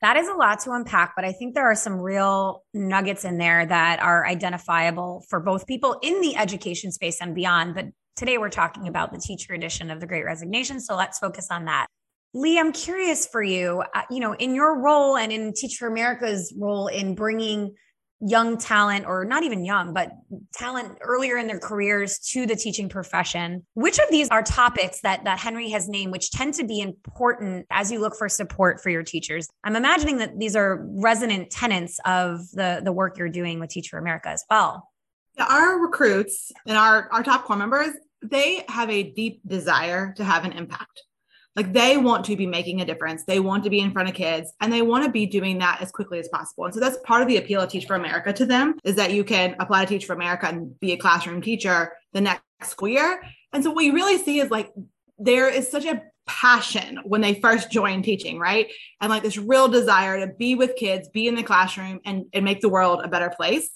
that 0.01 0.15
is 0.15 0.27
a 0.27 0.33
lot 0.33 0.59
to 0.61 0.71
unpack, 0.71 1.13
but 1.15 1.25
I 1.25 1.33
think 1.33 1.55
there 1.55 1.69
are 1.69 1.75
some 1.75 1.99
real 1.99 2.63
nuggets 2.73 3.25
in 3.25 3.37
there 3.37 3.65
that 3.65 3.99
are 3.99 4.25
identifiable 4.25 5.25
for 5.29 5.39
both 5.39 5.67
people 5.67 5.99
in 6.01 6.21
the 6.21 6.37
education 6.37 6.91
space 6.91 7.19
and 7.21 7.35
beyond. 7.35 7.75
But 7.75 7.87
today 8.15 8.37
we're 8.37 8.49
talking 8.49 8.87
about 8.87 9.11
the 9.11 9.19
teacher 9.19 9.53
edition 9.53 9.91
of 9.91 9.99
the 9.99 10.07
Great 10.07 10.23
Resignation. 10.23 10.79
So 10.79 10.95
let's 10.95 11.19
focus 11.19 11.47
on 11.51 11.65
that. 11.65 11.87
Leigh, 12.33 12.59
I'm 12.59 12.71
curious 12.71 13.27
for 13.27 13.41
you, 13.41 13.83
uh, 13.93 14.03
you 14.09 14.19
know, 14.19 14.33
in 14.35 14.55
your 14.55 14.79
role 14.79 15.17
and 15.17 15.31
in 15.31 15.51
Teach 15.53 15.77
for 15.77 15.87
America's 15.87 16.53
role 16.57 16.87
in 16.87 17.15
bringing 17.15 17.75
young 18.21 18.57
talent 18.57 19.05
or 19.05 19.23
not 19.23 19.43
even 19.43 19.63
young 19.63 19.93
but 19.93 20.11
talent 20.53 20.97
earlier 21.01 21.37
in 21.37 21.47
their 21.47 21.59
careers 21.59 22.19
to 22.19 22.45
the 22.45 22.55
teaching 22.55 22.89
profession. 22.89 23.65
Which 23.75 23.97
of 23.97 24.05
these 24.09 24.27
are 24.29 24.43
topics 24.43 25.01
that 25.01 25.23
that 25.23 25.39
henry 25.39 25.69
has 25.69 25.87
named 25.87 26.11
which 26.11 26.31
tend 26.31 26.53
to 26.55 26.65
be 26.65 26.81
important 26.81 27.65
as 27.69 27.91
you 27.91 27.99
look 27.99 28.15
for 28.15 28.27
support 28.27 28.81
for 28.81 28.89
your 28.89 29.03
teachers? 29.03 29.49
I'm 29.63 29.75
imagining 29.75 30.17
that 30.17 30.37
these 30.37 30.55
are 30.55 30.85
resonant 30.89 31.49
tenets 31.49 31.99
of 32.05 32.49
the 32.51 32.81
the 32.83 32.91
work 32.91 33.17
you're 33.17 33.29
doing 33.29 33.59
with 33.59 33.69
teach 33.69 33.89
for 33.89 33.97
america 33.97 34.29
as 34.29 34.43
well. 34.49 34.89
Our 35.37 35.79
recruits 35.79 36.51
and 36.65 36.77
our 36.77 37.07
our 37.11 37.23
top 37.23 37.45
corps 37.45 37.57
members 37.57 37.91
they 38.21 38.65
have 38.67 38.89
a 38.89 39.03
deep 39.03 39.41
desire 39.47 40.13
to 40.17 40.23
have 40.23 40.43
an 40.43 40.51
impact 40.51 41.03
like 41.55 41.73
they 41.73 41.97
want 41.97 42.25
to 42.25 42.35
be 42.35 42.45
making 42.45 42.81
a 42.81 42.85
difference. 42.85 43.23
They 43.25 43.39
want 43.39 43.63
to 43.63 43.69
be 43.69 43.79
in 43.79 43.91
front 43.91 44.07
of 44.07 44.15
kids 44.15 44.53
and 44.61 44.71
they 44.71 44.81
want 44.81 45.05
to 45.05 45.11
be 45.11 45.25
doing 45.25 45.57
that 45.59 45.81
as 45.81 45.91
quickly 45.91 46.19
as 46.19 46.27
possible. 46.29 46.65
And 46.65 46.73
so 46.73 46.79
that's 46.79 46.97
part 47.03 47.21
of 47.21 47.27
the 47.27 47.37
appeal 47.37 47.61
of 47.61 47.69
Teach 47.69 47.85
for 47.85 47.95
America 47.95 48.31
to 48.33 48.45
them 48.45 48.75
is 48.83 48.95
that 48.95 49.13
you 49.13 49.23
can 49.23 49.55
apply 49.59 49.85
to 49.85 49.89
Teach 49.89 50.05
for 50.05 50.13
America 50.13 50.47
and 50.47 50.79
be 50.79 50.93
a 50.93 50.97
classroom 50.97 51.41
teacher 51.41 51.93
the 52.13 52.21
next 52.21 52.43
school 52.63 52.87
year. 52.87 53.21
And 53.51 53.63
so 53.63 53.71
what 53.71 53.83
you 53.83 53.93
really 53.93 54.17
see 54.17 54.39
is 54.39 54.51
like 54.51 54.71
there 55.17 55.49
is 55.49 55.69
such 55.69 55.85
a 55.85 56.03
passion 56.27 56.99
when 57.03 57.21
they 57.21 57.33
first 57.33 57.71
join 57.71 58.03
teaching, 58.03 58.39
right? 58.39 58.67
And 59.01 59.09
like 59.09 59.23
this 59.23 59.37
real 59.37 59.67
desire 59.67 60.19
to 60.25 60.31
be 60.31 60.55
with 60.55 60.75
kids, 60.75 61.09
be 61.09 61.27
in 61.27 61.35
the 61.35 61.43
classroom 61.43 61.99
and, 62.05 62.25
and 62.33 62.45
make 62.45 62.61
the 62.61 62.69
world 62.69 63.01
a 63.03 63.07
better 63.07 63.31
place. 63.35 63.69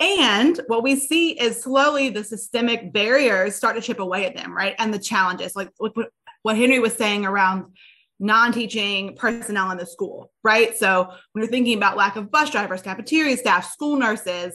And 0.00 0.60
what 0.68 0.84
we 0.84 0.94
see 0.94 1.30
is 1.30 1.60
slowly 1.60 2.08
the 2.08 2.22
systemic 2.22 2.92
barriers 2.92 3.56
start 3.56 3.74
to 3.74 3.82
chip 3.82 3.98
away 3.98 4.26
at 4.26 4.36
them, 4.36 4.56
right? 4.56 4.76
And 4.78 4.94
the 4.94 4.98
challenges, 4.98 5.56
like 5.56 5.70
what 6.48 6.56
Henry 6.56 6.78
was 6.78 6.94
saying 6.94 7.26
around 7.26 7.66
non-teaching 8.18 9.14
personnel 9.16 9.70
in 9.70 9.76
the 9.76 9.84
school, 9.84 10.32
right? 10.42 10.74
So 10.74 11.12
when 11.32 11.42
you're 11.42 11.50
thinking 11.50 11.76
about 11.76 11.98
lack 11.98 12.16
of 12.16 12.30
bus 12.30 12.48
drivers, 12.48 12.80
cafeteria 12.80 13.36
staff, 13.36 13.70
school 13.70 13.96
nurses, 13.96 14.54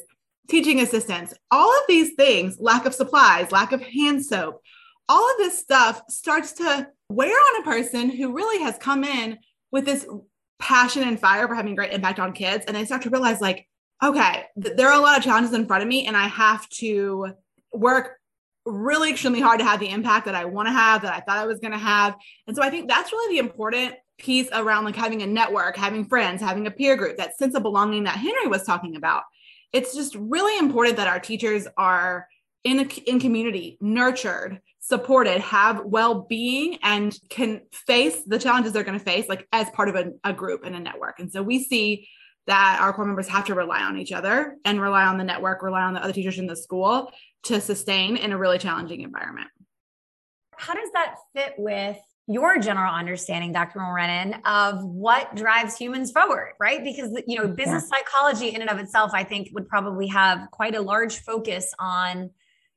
teaching 0.50 0.80
assistants, 0.80 1.36
all 1.52 1.70
of 1.70 1.84
these 1.88 2.16
things, 2.16 2.58
lack 2.60 2.88
of 2.88 2.96
supplies, 2.96 3.52
lack 3.52 3.74
of 3.74 3.82
hand 3.84 4.26
soap, 4.26 4.60
all 5.08 5.24
of 5.32 5.38
this 5.38 5.60
stuff 5.60 6.02
starts 6.10 6.54
to 6.54 6.88
wear 7.10 7.30
on 7.30 7.62
a 7.62 7.64
person 7.64 8.10
who 8.10 8.34
really 8.34 8.64
has 8.64 8.76
come 8.80 9.04
in 9.04 9.38
with 9.72 9.86
this 9.86 10.08
passion 10.58 11.04
and 11.04 11.20
fire 11.20 11.48
for 11.48 11.54
having 11.54 11.76
great 11.76 11.94
impact 11.94 12.20
on 12.20 12.34
kids. 12.34 12.66
And 12.66 12.76
they 12.76 12.86
start 12.86 13.04
to 13.04 13.12
realize, 13.12 13.40
like, 13.40 13.68
okay, 14.04 14.46
th- 14.60 14.76
there 14.78 14.88
are 14.88 15.00
a 15.00 15.04
lot 15.04 15.20
of 15.20 15.24
challenges 15.24 15.54
in 15.54 15.68
front 15.68 15.84
of 15.84 15.88
me, 15.88 16.08
and 16.08 16.18
I 16.18 16.28
have 16.28 16.68
to 16.70 17.36
work 17.72 18.18
really 18.66 19.12
extremely 19.12 19.42
hard 19.42 19.60
to 19.60 19.66
have 19.66 19.80
the 19.80 19.90
impact 19.90 20.26
that 20.26 20.36
I 20.36 20.46
want 20.46 20.68
to 20.68 20.74
have, 20.74 21.02
that 21.02 21.14
I 21.14 21.20
thought 21.20 21.38
I 21.38 21.46
was 21.46 21.60
going 21.60 21.74
to 21.74 21.78
have. 21.78 22.16
And 22.48 22.56
so 22.56 22.62
I 22.62 22.70
think 22.70 22.88
that's 22.88 23.12
really 23.12 23.36
the 23.36 23.40
important 23.40 23.96
piece 24.18 24.48
around 24.54 24.86
like 24.86 24.96
having 24.96 25.22
a 25.22 25.28
network, 25.28 25.76
having 25.76 26.06
friends, 26.06 26.42
having 26.42 26.68
a 26.68 26.72
peer 26.72 26.96
group, 26.96 27.18
that 27.18 27.38
sense 27.38 27.56
of 27.56 27.64
belonging 27.64 28.04
that 28.06 28.18
Henry 28.18 28.48
was 28.48 28.64
talking 28.64 28.96
about. 28.96 29.24
it's 29.74 29.96
just 29.96 30.16
really 30.16 30.58
important 30.58 30.98
that 30.98 31.08
our 31.08 31.20
teachers 31.20 31.68
are 31.78 32.28
in 32.64 32.80
a, 32.80 32.84
in 33.10 33.20
community, 33.20 33.78
nurtured, 33.82 34.62
supported, 34.80 35.42
have 35.42 35.84
well-being, 35.84 36.78
and 36.84 37.18
can 37.30 37.62
face 37.74 38.22
the 38.26 38.40
challenges 38.40 38.72
they're 38.72 38.84
going 38.84 38.98
to 38.98 39.04
face, 39.04 39.28
like 39.28 39.48
as 39.52 39.70
part 39.72 39.90
of 39.90 39.96
a, 39.96 40.12
a 40.24 40.32
group 40.32 40.64
and 40.64 40.76
a 40.76 40.80
network. 40.80 41.20
And 41.20 41.32
so 41.32 41.42
we 41.44 41.64
see 41.64 42.08
that 42.46 42.78
our 42.80 42.94
corps 42.94 43.06
members 43.06 43.28
have 43.28 43.46
to 43.46 43.56
rely 43.56 43.82
on 43.82 43.98
each 43.98 44.12
other 44.12 44.58
and 44.64 44.80
rely 44.80 45.06
on 45.06 45.18
the 45.18 45.24
network, 45.24 45.64
rely 45.64 45.82
on 45.82 45.94
the 45.94 46.04
other 46.04 46.14
teachers 46.14 46.38
in 46.38 46.48
the 46.48 46.56
school 46.56 47.12
to 47.44 47.62
sustain 47.62 48.18
in 48.18 48.32
a 48.32 48.38
really 48.38 48.58
challenging 48.58 49.02
environment. 49.02 49.48
How 50.58 50.74
does 50.74 50.90
that 50.94 51.16
fit 51.36 51.56
with 51.58 51.98
your 52.28 52.58
general 52.58 52.94
understanding, 52.94 53.52
Dr. 53.52 53.80
Mulrennan, 53.80 54.42
of 54.46 54.84
what 54.84 55.36
drives 55.36 55.78
humans 55.78 56.12
forward, 56.12 56.54
right? 56.60 56.82
Because 56.84 57.12
you 57.28 57.38
know, 57.38 57.48
business 57.48 57.86
yeah. 57.92 57.98
psychology 57.98 58.50
in 58.50 58.62
and 58.62 58.70
of 58.70 58.80
itself, 58.80 59.12
I 59.14 59.24
think, 59.24 59.50
would 59.54 59.68
probably 59.68 60.08
have 60.08 60.50
quite 60.52 60.76
a 60.76 60.82
large 60.82 61.20
focus 61.20 61.74
on 61.80 62.30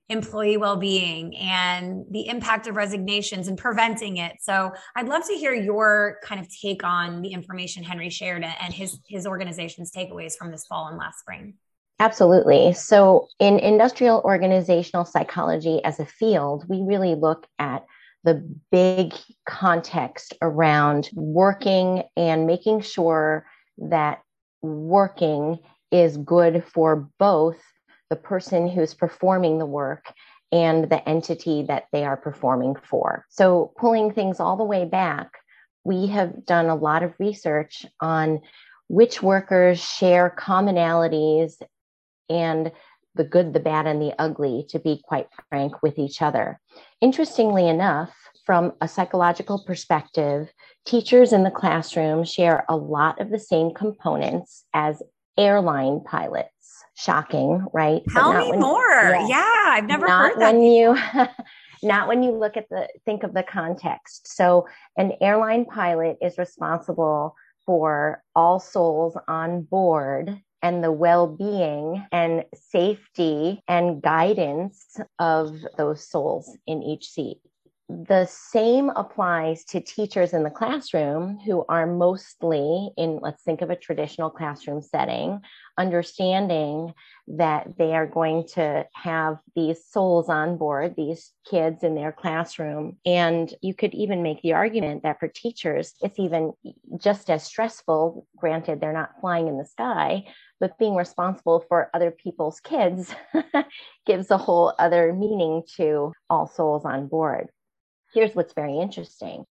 employee 0.08 0.56
well-being 0.56 1.36
and 1.36 2.04
the 2.10 2.28
impact 2.28 2.68
of 2.68 2.76
resignations 2.76 3.48
and 3.48 3.58
preventing 3.58 4.18
it. 4.18 4.36
So 4.40 4.72
I'd 4.94 5.08
love 5.08 5.26
to 5.26 5.34
hear 5.34 5.52
your 5.52 6.18
kind 6.22 6.40
of 6.40 6.48
take 6.48 6.84
on 6.84 7.22
the 7.22 7.32
information 7.32 7.82
Henry 7.82 8.10
shared 8.10 8.44
and 8.44 8.74
his 8.74 8.98
his 9.08 9.26
organization's 9.26 9.90
takeaways 9.90 10.36
from 10.36 10.50
this 10.50 10.66
fall 10.66 10.86
and 10.88 10.96
last 10.96 11.20
spring. 11.20 11.54
Absolutely. 11.98 12.74
So 12.74 13.28
in 13.38 13.58
industrial 13.58 14.20
organizational 14.24 15.06
psychology 15.06 15.82
as 15.82 15.98
a 15.98 16.04
field, 16.04 16.66
we 16.68 16.82
really 16.82 17.14
look 17.14 17.46
at 17.58 17.86
the 18.22 18.46
big 18.70 19.14
context 19.48 20.34
around 20.42 21.08
working 21.14 22.02
and 22.16 22.46
making 22.46 22.80
sure 22.82 23.46
that 23.78 24.20
working 24.62 25.58
is 25.90 26.16
good 26.18 26.64
for 26.64 27.08
both 27.18 27.58
the 28.10 28.16
person 28.16 28.68
who's 28.68 28.94
performing 28.94 29.58
the 29.58 29.66
work 29.66 30.12
and 30.52 30.90
the 30.90 31.08
entity 31.08 31.64
that 31.68 31.84
they 31.92 32.04
are 32.04 32.16
performing 32.16 32.74
for. 32.74 33.24
So, 33.30 33.72
pulling 33.78 34.12
things 34.12 34.38
all 34.38 34.56
the 34.56 34.64
way 34.64 34.84
back, 34.84 35.30
we 35.84 36.06
have 36.08 36.44
done 36.44 36.66
a 36.66 36.74
lot 36.74 37.02
of 37.02 37.14
research 37.18 37.86
on 38.00 38.40
which 38.88 39.22
workers 39.22 39.80
share 39.80 40.34
commonalities 40.38 41.54
and 42.28 42.72
the 43.14 43.24
good, 43.24 43.52
the 43.52 43.60
bad, 43.60 43.86
and 43.86 44.00
the 44.00 44.14
ugly, 44.18 44.66
to 44.68 44.78
be 44.78 45.00
quite 45.02 45.28
frank 45.48 45.82
with 45.82 45.98
each 45.98 46.20
other. 46.20 46.60
Interestingly 47.00 47.66
enough, 47.68 48.14
from 48.44 48.72
a 48.80 48.88
psychological 48.88 49.64
perspective, 49.66 50.52
teachers 50.84 51.32
in 51.32 51.42
the 51.42 51.50
classroom 51.50 52.24
share 52.24 52.64
a 52.68 52.76
lot 52.76 53.20
of 53.20 53.30
the 53.30 53.38
same 53.38 53.72
components 53.72 54.64
as 54.74 55.02
airline 55.38 56.00
pilots 56.04 56.50
shocking, 56.94 57.66
right? 57.72 58.02
Tell 58.10 58.32
me 58.32 58.50
when, 58.50 58.60
more. 58.60 58.80
Yeah, 58.90 59.26
yeah, 59.28 59.64
I've 59.66 59.86
never 59.86 60.06
not 60.06 60.30
heard 60.30 60.40
that. 60.40 60.54
When 60.54 60.62
you, 60.62 60.96
not 61.82 62.08
when 62.08 62.22
you 62.22 62.32
look 62.32 62.56
at 62.56 62.68
the 62.70 62.88
think 63.04 63.22
of 63.22 63.34
the 63.34 63.42
context. 63.42 64.28
So, 64.34 64.66
an 64.96 65.12
airline 65.20 65.66
pilot 65.66 66.18
is 66.22 66.38
responsible 66.38 67.34
for 67.66 68.22
all 68.34 68.60
souls 68.60 69.16
on 69.28 69.62
board 69.62 70.40
and 70.66 70.82
the 70.82 70.90
well-being 70.90 72.04
and 72.10 72.44
safety 72.54 73.62
and 73.68 74.02
guidance 74.02 74.98
of 75.20 75.54
those 75.78 76.04
souls 76.10 76.58
in 76.66 76.82
each 76.82 77.08
seat 77.08 77.38
the 77.88 78.26
same 78.26 78.90
applies 78.90 79.64
to 79.64 79.80
teachers 79.80 80.32
in 80.32 80.42
the 80.42 80.50
classroom 80.50 81.38
who 81.38 81.64
are 81.68 81.86
mostly 81.86 82.90
in, 82.96 83.20
let's 83.22 83.44
think 83.44 83.62
of 83.62 83.70
a 83.70 83.76
traditional 83.76 84.28
classroom 84.28 84.82
setting, 84.82 85.40
understanding 85.78 86.92
that 87.28 87.78
they 87.78 87.94
are 87.94 88.06
going 88.06 88.44
to 88.54 88.84
have 88.92 89.38
these 89.54 89.84
souls 89.84 90.28
on 90.28 90.56
board, 90.56 90.94
these 90.96 91.30
kids 91.48 91.84
in 91.84 91.94
their 91.94 92.10
classroom. 92.10 92.96
And 93.06 93.54
you 93.62 93.72
could 93.72 93.94
even 93.94 94.20
make 94.20 94.42
the 94.42 94.54
argument 94.54 95.04
that 95.04 95.20
for 95.20 95.28
teachers, 95.28 95.94
it's 96.00 96.18
even 96.18 96.54
just 96.98 97.30
as 97.30 97.44
stressful. 97.44 98.26
Granted, 98.36 98.80
they're 98.80 98.92
not 98.92 99.20
flying 99.20 99.46
in 99.46 99.58
the 99.58 99.64
sky, 99.64 100.26
but 100.58 100.76
being 100.78 100.96
responsible 100.96 101.64
for 101.68 101.90
other 101.94 102.10
people's 102.10 102.58
kids 102.58 103.14
gives 104.06 104.32
a 104.32 104.38
whole 104.38 104.74
other 104.80 105.12
meaning 105.12 105.62
to 105.76 106.12
all 106.28 106.48
souls 106.48 106.84
on 106.84 107.06
board 107.06 107.48
here's 108.16 108.34
what's 108.34 108.54
very 108.54 108.78
interesting. 108.78 109.44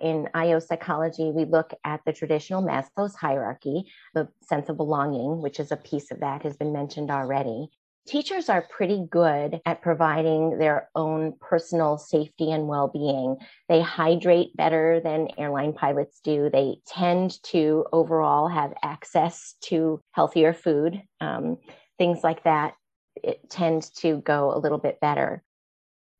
In 0.00 0.28
IO 0.34 0.60
psychology, 0.60 1.32
we 1.34 1.44
look 1.44 1.74
at 1.84 2.00
the 2.06 2.12
traditional 2.12 2.62
Maslow's 2.62 3.16
hierarchy, 3.16 3.86
the 4.14 4.28
sense 4.40 4.68
of 4.68 4.76
belonging, 4.76 5.42
which 5.42 5.58
is 5.58 5.72
a 5.72 5.76
piece 5.76 6.12
of 6.12 6.20
that, 6.20 6.44
has 6.44 6.56
been 6.56 6.72
mentioned 6.72 7.10
already. 7.10 7.70
Teachers 8.06 8.48
are 8.48 8.68
pretty 8.70 9.04
good 9.10 9.60
at 9.66 9.82
providing 9.82 10.58
their 10.58 10.90
own 10.94 11.32
personal 11.40 11.98
safety 11.98 12.52
and 12.52 12.68
well 12.68 12.86
being. 12.86 13.36
They 13.68 13.80
hydrate 13.80 14.56
better 14.56 15.00
than 15.02 15.28
airline 15.36 15.72
pilots 15.72 16.20
do. 16.22 16.50
They 16.52 16.76
tend 16.86 17.42
to 17.44 17.84
overall 17.92 18.46
have 18.46 18.74
access 18.82 19.56
to 19.62 20.00
healthier 20.12 20.52
food. 20.52 21.02
Um, 21.20 21.56
things 21.98 22.22
like 22.22 22.44
that 22.44 22.74
it 23.16 23.50
tends 23.50 23.90
to 23.90 24.18
go 24.18 24.54
a 24.54 24.58
little 24.58 24.78
bit 24.78 25.00
better 25.00 25.42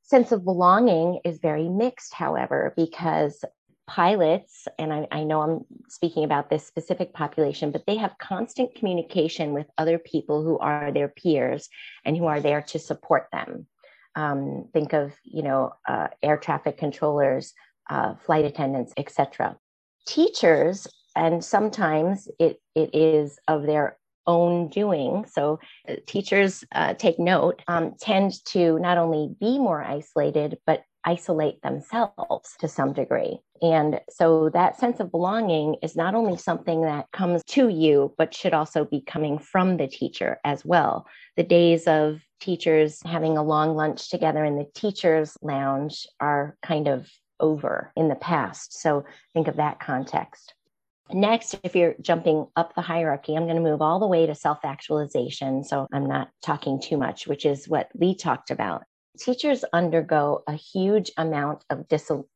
sense 0.04 0.32
of 0.32 0.44
belonging 0.44 1.20
is 1.24 1.38
very 1.38 1.68
mixed, 1.68 2.14
however, 2.14 2.72
because 2.76 3.44
pilots, 3.86 4.66
and 4.78 4.92
I, 4.92 5.06
I, 5.10 5.24
know 5.24 5.42
I'm 5.42 5.64
speaking 5.88 6.24
about 6.24 6.48
this 6.48 6.66
specific 6.66 7.12
population, 7.12 7.70
but 7.70 7.84
they 7.86 7.96
have 7.96 8.16
constant 8.18 8.74
communication 8.74 9.52
with 9.52 9.66
other 9.76 9.98
people 9.98 10.42
who 10.42 10.58
are 10.58 10.90
their 10.90 11.08
peers 11.08 11.68
and 12.04 12.16
who 12.16 12.26
are 12.26 12.40
there 12.40 12.62
to 12.62 12.78
support 12.78 13.26
them. 13.32 13.66
Um, 14.16 14.68
think 14.72 14.92
of, 14.92 15.12
you 15.24 15.42
know, 15.42 15.72
uh, 15.86 16.08
air 16.22 16.36
traffic 16.36 16.78
controllers, 16.78 17.52
uh, 17.90 18.14
flight 18.14 18.44
attendants, 18.44 18.92
etc. 18.96 19.58
Teachers, 20.06 20.86
and 21.16 21.44
sometimes 21.44 22.28
it, 22.38 22.60
it 22.74 22.94
is 22.94 23.38
of 23.48 23.64
their 23.64 23.98
own 24.26 24.68
doing. 24.68 25.26
So 25.30 25.60
uh, 25.88 25.96
teachers 26.06 26.64
uh, 26.74 26.94
take 26.94 27.18
note, 27.18 27.62
um, 27.68 27.94
tend 28.00 28.44
to 28.46 28.78
not 28.78 28.98
only 28.98 29.34
be 29.40 29.58
more 29.58 29.82
isolated, 29.82 30.58
but 30.66 30.84
isolate 31.04 31.60
themselves 31.62 32.54
to 32.58 32.68
some 32.68 32.92
degree. 32.92 33.38
And 33.60 34.00
so 34.10 34.50
that 34.50 34.78
sense 34.78 35.00
of 35.00 35.10
belonging 35.10 35.76
is 35.82 35.96
not 35.96 36.14
only 36.14 36.36
something 36.36 36.82
that 36.82 37.10
comes 37.12 37.42
to 37.48 37.68
you, 37.68 38.14
but 38.18 38.34
should 38.34 38.54
also 38.54 38.84
be 38.84 39.00
coming 39.00 39.38
from 39.38 39.76
the 39.76 39.86
teacher 39.86 40.38
as 40.44 40.64
well. 40.64 41.06
The 41.36 41.42
days 41.42 41.86
of 41.86 42.20
teachers 42.40 43.00
having 43.04 43.36
a 43.36 43.42
long 43.42 43.74
lunch 43.74 44.10
together 44.10 44.44
in 44.44 44.56
the 44.56 44.66
teacher's 44.74 45.36
lounge 45.42 46.06
are 46.20 46.56
kind 46.62 46.88
of 46.88 47.08
over 47.40 47.92
in 47.96 48.08
the 48.08 48.14
past. 48.14 48.80
So 48.80 49.04
think 49.34 49.48
of 49.48 49.56
that 49.56 49.80
context. 49.80 50.54
Next, 51.12 51.56
if 51.62 51.76
you're 51.76 51.94
jumping 52.00 52.46
up 52.56 52.74
the 52.74 52.80
hierarchy, 52.80 53.36
I'm 53.36 53.44
going 53.44 53.56
to 53.56 53.62
move 53.62 53.82
all 53.82 54.00
the 54.00 54.06
way 54.06 54.26
to 54.26 54.34
self 54.34 54.58
actualization. 54.64 55.62
So 55.64 55.86
I'm 55.92 56.06
not 56.06 56.30
talking 56.42 56.80
too 56.80 56.96
much, 56.96 57.26
which 57.26 57.44
is 57.44 57.68
what 57.68 57.90
Leigh 57.94 58.14
talked 58.14 58.50
about. 58.50 58.84
Teachers 59.18 59.64
undergo 59.72 60.42
a 60.48 60.54
huge 60.54 61.12
amount 61.16 61.64
of 61.70 61.86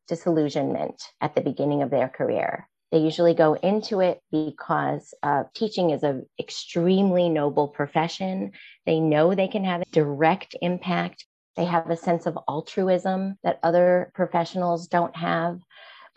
disillusionment 0.07 1.03
at 1.21 1.35
the 1.35 1.41
beginning 1.41 1.83
of 1.83 1.91
their 1.91 2.09
career. 2.09 2.69
They 2.93 2.99
usually 2.99 3.35
go 3.35 3.55
into 3.55 4.01
it 4.01 4.21
because 4.31 5.13
uh, 5.23 5.45
teaching 5.55 5.91
is 5.91 6.03
an 6.03 6.27
extremely 6.39 7.29
noble 7.29 7.69
profession. 7.69 8.53
They 8.87 9.01
know 9.01 9.35
they 9.35 9.49
can 9.49 9.65
have 9.65 9.83
a 9.83 9.91
direct 9.93 10.57
impact. 10.63 11.27
They 11.57 11.67
have 11.67 11.91
a 11.91 11.97
sense 11.97 12.27
of 12.27 12.39
altruism 12.49 13.37
that 13.43 13.59
other 13.63 14.13
professionals 14.15 14.87
don't 14.87 15.15
have. 15.17 15.61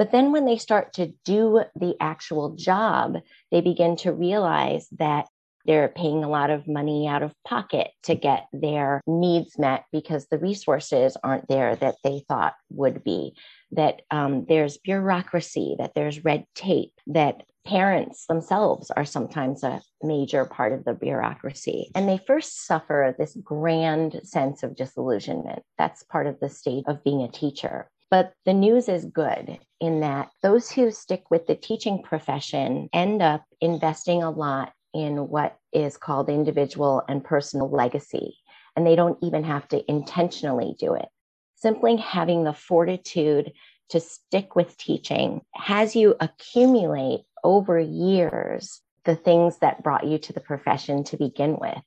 But 0.01 0.11
then 0.11 0.31
when 0.31 0.45
they 0.45 0.57
start 0.57 0.93
to 0.93 1.13
do 1.25 1.61
the 1.75 1.95
actual 2.01 2.55
job, 2.55 3.17
they 3.51 3.61
begin 3.61 3.97
to 3.97 4.11
realize 4.11 4.87
that 4.97 5.27
they're 5.67 5.89
paying 5.89 6.23
a 6.23 6.27
lot 6.27 6.49
of 6.49 6.67
money 6.67 7.07
out 7.07 7.21
of 7.21 7.35
pocket 7.47 7.91
to 8.05 8.15
get 8.15 8.47
their 8.51 9.01
needs 9.05 9.59
met 9.59 9.83
because 9.91 10.25
the 10.25 10.39
resources 10.39 11.17
aren't 11.23 11.47
there 11.47 11.75
that 11.75 11.97
they 12.03 12.23
thought 12.27 12.55
would 12.71 13.03
be. 13.03 13.35
That 13.73 14.01
um, 14.09 14.45
there's 14.49 14.79
bureaucracy, 14.79 15.75
that 15.77 15.93
there's 15.93 16.25
red 16.25 16.45
tape, 16.55 16.93
that 17.05 17.43
parents 17.63 18.25
themselves 18.25 18.89
are 18.89 19.05
sometimes 19.05 19.63
a 19.63 19.83
major 20.01 20.45
part 20.45 20.73
of 20.73 20.83
the 20.83 20.95
bureaucracy. 20.95 21.91
And 21.93 22.09
they 22.09 22.17
first 22.17 22.65
suffer 22.65 23.13
this 23.19 23.37
grand 23.43 24.19
sense 24.23 24.63
of 24.63 24.75
disillusionment. 24.75 25.61
That's 25.77 26.01
part 26.01 26.25
of 26.25 26.39
the 26.39 26.49
state 26.49 26.85
of 26.87 27.03
being 27.03 27.21
a 27.21 27.31
teacher. 27.31 27.87
But 28.11 28.33
the 28.45 28.53
news 28.53 28.89
is 28.89 29.05
good 29.05 29.57
in 29.79 30.01
that 30.01 30.29
those 30.43 30.69
who 30.69 30.91
stick 30.91 31.31
with 31.31 31.47
the 31.47 31.55
teaching 31.55 32.03
profession 32.03 32.89
end 32.93 33.21
up 33.21 33.45
investing 33.61 34.21
a 34.21 34.29
lot 34.29 34.73
in 34.93 35.29
what 35.29 35.57
is 35.71 35.95
called 35.95 36.29
individual 36.29 37.03
and 37.07 37.23
personal 37.23 37.69
legacy. 37.71 38.35
And 38.75 38.85
they 38.85 38.97
don't 38.97 39.17
even 39.23 39.45
have 39.45 39.67
to 39.69 39.89
intentionally 39.89 40.75
do 40.77 40.93
it. 40.93 41.07
Simply 41.55 41.95
having 41.95 42.43
the 42.43 42.53
fortitude 42.53 43.53
to 43.89 43.99
stick 44.01 44.55
with 44.55 44.77
teaching 44.77 45.41
has 45.53 45.95
you 45.95 46.15
accumulate 46.19 47.21
over 47.43 47.79
years 47.79 48.81
the 49.05 49.15
things 49.15 49.57
that 49.59 49.83
brought 49.83 50.05
you 50.05 50.17
to 50.17 50.33
the 50.33 50.39
profession 50.39 51.03
to 51.05 51.17
begin 51.17 51.57
with. 51.59 51.81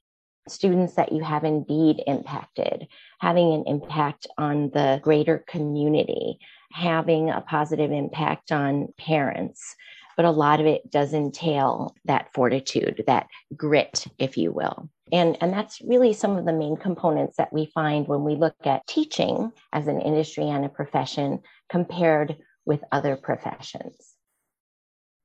Students 0.49 0.95
that 0.95 1.13
you 1.13 1.23
have 1.23 1.45
indeed 1.45 2.03
impacted, 2.07 2.87
having 3.19 3.53
an 3.53 3.65
impact 3.67 4.27
on 4.37 4.71
the 4.71 5.01
greater 5.03 5.45
community, 5.47 6.39
having 6.73 7.31
a 7.31 7.41
positive 7.41 7.93
impact 7.93 8.53
on 8.53 8.89
parents. 8.99 9.75
But 10.17 10.27
a 10.27 10.31
lot 10.31 10.61
of 10.61 10.67
it 10.67 10.91
does 10.91 11.13
entail 11.13 11.95
that 12.05 12.33
fortitude, 12.35 13.05
that 13.07 13.27
grit, 13.57 14.07
if 14.19 14.37
you 14.37 14.53
will. 14.53 14.89
And, 15.13 15.37
and 15.41 15.53
that's 15.53 15.81
really 15.83 16.13
some 16.13 16.37
of 16.37 16.45
the 16.45 16.53
main 16.53 16.77
components 16.77 17.37
that 17.37 17.53
we 17.53 17.67
find 17.67 18.07
when 18.07 18.25
we 18.25 18.37
look 18.37 18.57
at 18.65 18.87
teaching 18.87 19.53
as 19.73 19.87
an 19.87 20.01
industry 20.01 20.49
and 20.49 20.65
a 20.65 20.69
profession 20.69 21.41
compared 21.69 22.37
with 22.65 22.83
other 22.93 23.17
professions. 23.17 24.14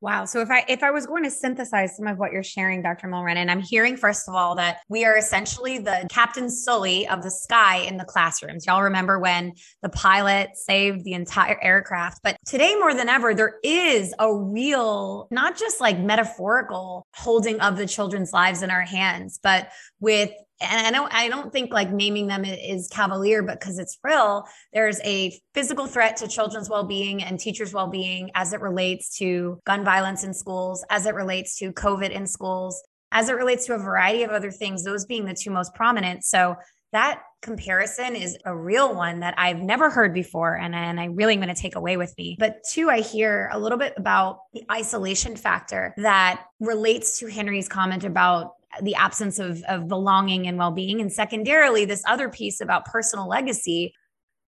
Wow. 0.02 0.24
So 0.24 0.40
if 0.40 0.50
I 0.50 0.64
if 0.70 0.82
I 0.82 0.92
was 0.92 1.06
going 1.06 1.24
to 1.24 1.32
synthesize 1.32 1.98
some 1.98 2.08
of 2.08 2.18
what 2.18 2.32
you're 2.32 2.42
sharing, 2.42 2.82
Dr. 2.82 3.08
Mulrennan, 3.08 3.50
I'm 3.50 3.60
hearing 3.60 3.98
first 3.98 4.30
of 4.30 4.36
all 4.36 4.56
that 4.56 4.80
we 4.88 5.04
are 5.04 5.18
essentially 5.18 5.78
the 5.78 6.08
Captain 6.10 6.50
Sully 6.50 7.06
of 7.10 7.22
the 7.22 7.30
sky 7.30 7.80
in 7.80 7.98
the 7.98 8.06
classrooms. 8.06 8.66
Y'all 8.66 8.82
remember 8.82 9.20
when 9.20 9.54
the 9.82 9.90
pilot 9.90 10.52
saved 10.56 11.04
the 11.04 11.14
entire 11.14 11.60
aircraft. 11.62 12.22
But 12.24 12.38
today 12.46 12.76
more 12.76 12.94
than 12.94 13.10
ever, 13.10 13.36
there 13.36 13.56
is 13.62 14.14
a 14.20 14.34
real, 14.34 15.28
not 15.32 15.58
just 15.58 15.82
like 15.82 16.00
metaphorical 16.00 17.06
holding 17.14 17.60
of 17.60 17.76
the 17.76 17.86
children's 17.86 18.32
lives 18.32 18.64
in 18.64 18.72
our 18.72 18.84
hands, 18.84 19.38
but 19.44 19.70
with 20.00 20.32
and 20.62 20.88
I 20.88 20.92
don't 20.92 21.14
I 21.14 21.30
don't 21.30 21.52
think 21.52 21.74
like 21.74 21.92
naming 21.92 22.28
them 22.28 22.44
is 22.46 22.88
cavalier, 22.88 23.42
but 23.44 23.60
because 23.60 23.80
it's 23.80 23.98
real, 24.04 24.46
there's 24.74 25.00
a 25.02 25.40
physical 25.54 25.88
threat 25.88 26.18
to 26.18 26.28
children's 26.28 26.70
well-being 26.70 27.24
and 27.24 27.40
teachers' 27.40 27.74
well-being 27.74 28.32
as 28.36 28.54
it 28.54 28.62
relates 28.62 29.18
to 29.18 29.60
gun 29.66 29.84
violence 29.86 30.24
in 30.24 30.34
schools, 30.34 30.84
as 30.90 31.06
it 31.06 31.16
relates 31.16 31.58
to 31.60 31.72
COVID 31.72 32.10
in 32.12 32.28
schools, 32.28 32.84
as 33.12 33.30
it 33.30 33.34
relates 33.34 33.66
to 33.68 33.76
a 33.76 33.78
variety 33.78 34.24
of 34.24 34.32
other 34.32 34.52
things, 34.52 34.84
those 34.84 35.06
being 35.06 35.26
the 35.26 35.34
two 35.34 35.52
most 35.52 35.74
prominent. 35.74 36.24
So 36.24 36.56
that 36.92 37.22
comparison 37.42 38.16
is 38.16 38.38
a 38.46 38.56
real 38.56 38.96
one 38.96 39.20
that 39.22 39.36
I've 39.38 39.60
never 39.60 39.90
heard 39.90 40.14
before. 40.14 40.56
And, 40.56 40.76
and 40.76 41.00
I 41.00 41.06
really 41.06 41.34
am 41.34 41.40
going 41.40 41.54
to 41.54 41.62
take 41.62 41.76
away 41.76 41.98
with 41.98 42.14
me. 42.18 42.36
But 42.38 42.64
two, 42.70 42.90
I 42.90 43.02
hear 43.02 43.50
a 43.54 43.60
little 43.60 43.78
bit 43.78 43.94
about 43.96 44.40
the 44.54 44.64
isolation 44.72 45.36
factor 45.36 45.94
that 45.98 46.46
relates 46.60 47.20
to 47.20 47.28
Henry's 47.28 47.70
comment 47.70 48.04
about 48.04 48.56
the 48.82 48.96
absence 48.96 49.40
of, 49.40 49.64
of 49.68 49.88
belonging 49.88 50.48
and 50.48 50.58
well-being 50.58 51.02
and 51.02 51.12
secondarily 51.12 51.86
this 51.86 52.04
other 52.08 52.30
piece 52.30 52.62
about 52.62 52.86
personal 52.86 53.28
legacy 53.28 53.94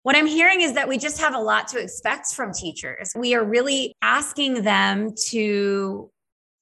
what 0.02 0.16
i'm 0.16 0.26
hearing 0.26 0.61
is 0.61 0.73
that 0.75 0.88
we 0.88 0.99
just 0.99 1.20
have 1.20 1.35
a 1.35 1.40
lot 1.40 1.68
to 1.68 1.78
expect 1.78 2.32
from 2.35 2.52
teachers 2.52 3.12
we 3.16 3.35
are 3.35 3.44
really 3.44 3.94
asking 4.02 4.62
them 4.62 5.11
to 5.28 6.11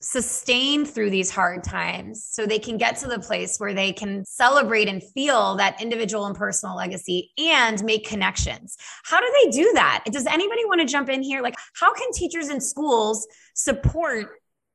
sustain 0.04 0.84
through 0.84 1.08
these 1.08 1.30
hard 1.30 1.64
times 1.64 2.26
so 2.30 2.44
they 2.44 2.58
can 2.58 2.76
get 2.76 2.96
to 2.96 3.08
the 3.08 3.18
place 3.18 3.56
where 3.58 3.72
they 3.72 3.90
can 3.92 4.24
celebrate 4.26 4.86
and 4.86 5.02
feel 5.02 5.56
that 5.56 5.80
individual 5.80 6.26
and 6.26 6.36
personal 6.36 6.76
legacy 6.76 7.30
and 7.38 7.82
make 7.84 8.06
connections. 8.06 8.76
How 9.04 9.18
do 9.18 9.26
they 9.42 9.50
do 9.50 9.72
that? 9.74 10.04
Does 10.10 10.26
anybody 10.26 10.64
want 10.66 10.82
to 10.82 10.86
jump 10.86 11.08
in 11.08 11.22
here? 11.22 11.40
Like, 11.40 11.54
how 11.74 11.92
can 11.94 12.12
teachers 12.12 12.50
in 12.50 12.60
schools 12.60 13.26
support 13.54 14.26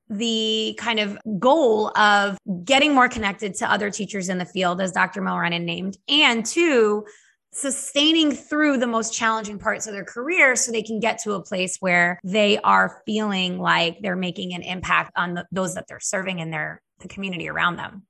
the 0.10 0.75
kind 0.80 1.00
of 1.00 1.18
goal 1.39 1.89
of 1.98 2.38
getting 2.63 2.94
more 2.94 3.08
connected 3.08 3.56
to 3.56 3.72
other 3.72 3.92
teachers 3.92 4.30
in 4.30 4.38
the 4.38 4.46
field, 4.46 4.82
as 4.82 4.92
Dr. 4.92 5.22
Mulrennan 5.22 5.66
named, 5.66 5.98
and 6.08 6.46
two, 6.46 7.06
sustaining 7.51 8.32
through 8.32 8.78
the 8.78 8.88
most 8.88 9.13
challenging 9.13 9.58
parts 9.58 9.88
of 9.88 9.94
their 9.94 10.06
career 10.06 10.56
so 10.56 10.72
they 10.72 10.84
can 10.84 11.00
get 11.00 11.20
to 11.20 11.34
a 11.34 11.42
place 11.42 11.78
where 11.80 12.20
they 12.24 12.60
are 12.60 13.01
feeling 13.06 13.60
like 13.60 13.98
they're 14.01 14.16
making 14.16 14.54
an 14.54 14.62
impact 14.62 15.12
on 15.16 15.34
the, 15.34 15.46
those 15.51 15.74
that 15.74 15.86
they're 15.88 16.00
serving 16.00 16.39
in 16.39 16.51
their 16.51 16.82
the 17.00 17.08
community 17.08 17.50
around 17.50 17.78
them 17.78 18.04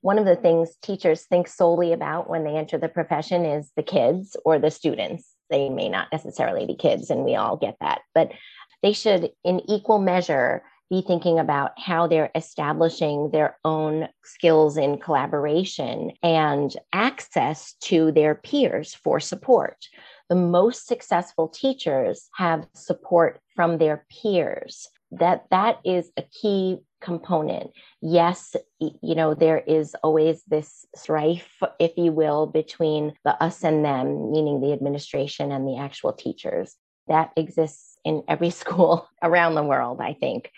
one 0.00 0.20
of 0.20 0.24
the 0.24 0.36
things 0.36 0.76
teachers 0.82 1.22
think 1.22 1.48
solely 1.48 1.92
about 1.92 2.30
when 2.30 2.44
they 2.44 2.56
enter 2.56 2.78
the 2.78 2.88
profession 2.88 3.44
is 3.44 3.70
the 3.76 3.82
kids 3.82 4.36
or 4.44 4.58
the 4.58 4.70
students 4.70 5.34
they 5.50 5.68
may 5.68 5.88
not 5.88 6.06
necessarily 6.12 6.64
be 6.64 6.76
kids 6.76 7.10
and 7.10 7.24
we 7.24 7.34
all 7.34 7.56
get 7.56 7.76
that 7.80 8.00
but 8.14 8.30
they 8.82 8.92
should 8.92 9.30
in 9.42 9.60
equal 9.68 9.98
measure 9.98 10.62
be 10.90 11.02
thinking 11.02 11.38
about 11.38 11.72
how 11.78 12.06
they're 12.06 12.30
establishing 12.34 13.30
their 13.30 13.58
own 13.64 14.08
skills 14.24 14.76
in 14.76 14.98
collaboration 14.98 16.12
and 16.22 16.74
access 16.92 17.74
to 17.80 18.12
their 18.12 18.34
peers 18.34 18.94
for 18.94 19.18
support. 19.18 19.76
The 20.28 20.36
most 20.36 20.86
successful 20.86 21.48
teachers 21.48 22.28
have 22.34 22.66
support 22.74 23.40
from 23.54 23.78
their 23.78 24.06
peers. 24.10 24.88
That 25.12 25.46
that 25.50 25.78
is 25.84 26.10
a 26.16 26.22
key 26.22 26.78
component. 27.00 27.70
Yes, 28.00 28.56
you 28.80 29.14
know, 29.14 29.34
there 29.34 29.58
is 29.58 29.94
always 30.02 30.42
this 30.48 30.84
strife, 30.96 31.62
if 31.78 31.96
you 31.96 32.12
will, 32.12 32.46
between 32.46 33.12
the 33.24 33.40
us 33.42 33.62
and 33.62 33.84
them, 33.84 34.32
meaning 34.32 34.60
the 34.60 34.72
administration 34.72 35.52
and 35.52 35.66
the 35.66 35.78
actual 35.78 36.12
teachers. 36.12 36.74
That 37.08 37.30
exists 37.36 37.98
in 38.04 38.24
every 38.26 38.50
school 38.62 39.08
around 39.22 39.54
the 39.54 39.62
world, 39.62 40.00
I 40.00 40.14
think 40.14 40.50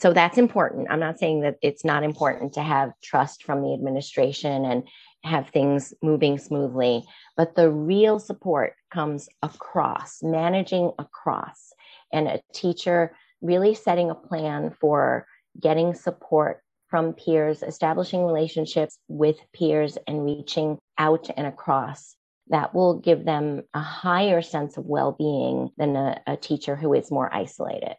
so 0.00 0.12
that's 0.12 0.38
important. 0.38 0.88
I'm 0.90 1.00
not 1.00 1.18
saying 1.18 1.40
that 1.40 1.56
it's 1.62 1.84
not 1.84 2.02
important 2.02 2.54
to 2.54 2.62
have 2.62 2.92
trust 3.02 3.44
from 3.44 3.62
the 3.62 3.72
administration 3.74 4.64
and 4.64 4.82
have 5.24 5.50
things 5.50 5.92
moving 6.02 6.38
smoothly, 6.38 7.04
but 7.36 7.54
the 7.54 7.70
real 7.70 8.18
support 8.18 8.74
comes 8.90 9.28
across, 9.42 10.22
managing 10.22 10.92
across, 10.98 11.72
and 12.12 12.26
a 12.26 12.40
teacher 12.52 13.14
really 13.42 13.74
setting 13.74 14.10
a 14.10 14.14
plan 14.14 14.74
for 14.80 15.26
getting 15.60 15.94
support 15.94 16.62
from 16.88 17.12
peers, 17.12 17.62
establishing 17.62 18.24
relationships 18.24 18.98
with 19.08 19.38
peers, 19.52 19.96
and 20.06 20.24
reaching 20.24 20.78
out 20.98 21.28
and 21.36 21.46
across. 21.46 22.16
That 22.48 22.74
will 22.74 22.98
give 22.98 23.24
them 23.24 23.62
a 23.74 23.80
higher 23.80 24.42
sense 24.42 24.76
of 24.76 24.84
well 24.84 25.12
being 25.12 25.70
than 25.76 25.94
a, 25.94 26.20
a 26.26 26.36
teacher 26.36 26.74
who 26.74 26.92
is 26.94 27.10
more 27.10 27.32
isolated. 27.32 27.94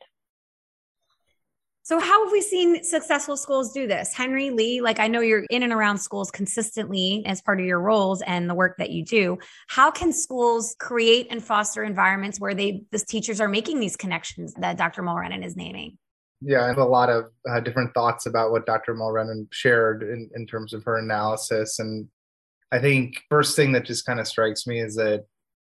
So, 1.84 2.00
how 2.00 2.24
have 2.24 2.32
we 2.32 2.42
seen 2.42 2.84
successful 2.84 3.36
schools 3.36 3.72
do 3.72 3.88
this? 3.88 4.14
Henry 4.14 4.52
Leigh, 4.52 4.82
like 4.82 5.00
I 5.00 5.08
know 5.08 5.22
you're 5.22 5.46
in 5.50 5.64
and 5.64 5.74
around 5.74 5.98
schools 5.98 6.30
consistently 6.30 7.24
as 7.26 7.42
part 7.42 7.60
of 7.60 7.66
your 7.66 7.80
roles 7.80 8.22
and 8.22 8.48
the 8.48 8.54
work 8.54 8.78
that 8.78 8.92
you 8.92 9.04
do. 9.04 9.40
How 9.68 9.90
can 9.90 10.14
schools 10.14 10.76
create 10.80 11.28
and 11.32 11.44
foster 11.44 11.84
environments 11.84 12.40
where 12.40 12.54
they, 12.54 12.84
the 12.92 13.00
teachers 13.00 13.42
are 13.42 13.48
making 13.48 13.80
these 13.80 13.98
connections 13.98 14.54
that 14.60 14.78
Dr. 14.78 15.02
Mulrennan 15.02 15.44
is 15.44 15.56
naming? 15.56 15.98
Yeah, 16.40 16.64
I 16.64 16.68
have 16.68 16.78
a 16.78 16.86
lot 16.86 17.10
of 17.10 17.26
uh, 17.50 17.60
different 17.62 17.96
thoughts 17.96 18.28
about 18.28 18.52
what 18.52 18.68
Dr. 18.68 18.94
Mulrennan 18.94 19.48
shared 19.52 20.04
in, 20.04 20.30
in 20.36 20.46
terms 20.46 20.74
of 20.74 20.84
her 20.84 20.98
analysis. 20.98 21.80
And 21.80 22.08
I 22.72 22.78
think 22.80 23.22
first 23.30 23.56
thing 23.56 23.72
that 23.72 23.86
just 23.86 24.06
kind 24.06 24.20
of 24.20 24.28
strikes 24.28 24.68
me 24.68 24.80
is 24.80 24.96
that 24.96 25.26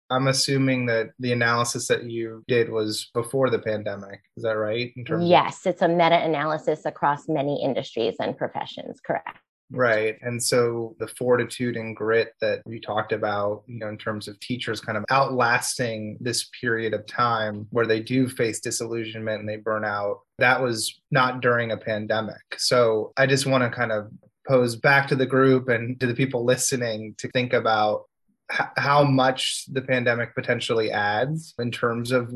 I'm 0.10 0.28
assuming 0.28 0.86
that 0.88 1.10
the 1.20 1.32
analysis 1.32 1.88
that 1.88 2.10
you 2.10 2.44
did 2.48 2.70
was 2.70 3.10
before 3.14 3.50
the 3.50 3.60
pandemic. 3.60 4.22
Is 4.38 4.44
that 4.44 4.58
right? 4.58 4.94
yes, 5.20 5.66
it's 5.66 5.82
a 5.82 5.88
meta 5.88 6.24
analysis 6.24 6.86
across 6.86 7.28
many 7.28 7.64
industries 7.64 8.16
and 8.20 8.38
professions. 8.38 9.00
Correct. 9.06 9.40
Right. 9.72 10.18
And 10.22 10.42
so 10.42 10.96
the 11.00 11.08
fortitude 11.08 11.76
and 11.76 11.96
grit 11.96 12.34
that 12.40 12.62
you 12.68 12.80
talked 12.80 13.12
about, 13.12 13.64
you 13.66 13.80
know, 13.80 13.90
in 13.90 13.98
terms 13.98 14.28
of 14.28 14.40
teachers 14.40 14.80
kind 14.80 14.98
of 14.98 15.06
outlasting 15.10 16.18
this 16.22 16.50
period 16.62 16.94
of 16.94 17.06
time 17.08 17.68
where 17.72 17.88
they 17.88 18.00
do 18.00 18.28
face 18.28 18.60
disillusionment 18.60 19.40
and 19.40 19.50
they 19.50 19.58
burn 19.58 19.84
out, 19.84 20.20
that 20.38 20.62
was 20.62 21.02
not 21.12 21.42
during 21.42 21.72
a 21.72 21.78
pandemic. 21.78 22.42
So 22.58 23.12
I 23.18 23.26
just 23.26 23.48
want 23.48 23.64
to 23.64 23.76
kind 23.76 23.92
of 23.92 24.12
pose 24.48 24.76
back 24.76 25.08
to 25.08 25.16
the 25.16 25.26
group 25.26 25.70
and 25.70 26.00
to 26.00 26.06
the 26.06 26.14
people 26.14 26.46
listening 26.46 27.16
to 27.18 27.28
think 27.30 27.54
about 27.54 28.04
how 28.50 29.04
much 29.04 29.66
the 29.72 29.82
pandemic 29.82 30.36
potentially 30.36 30.92
adds 30.92 31.54
in 31.58 31.72
terms 31.72 32.12
of 32.12 32.32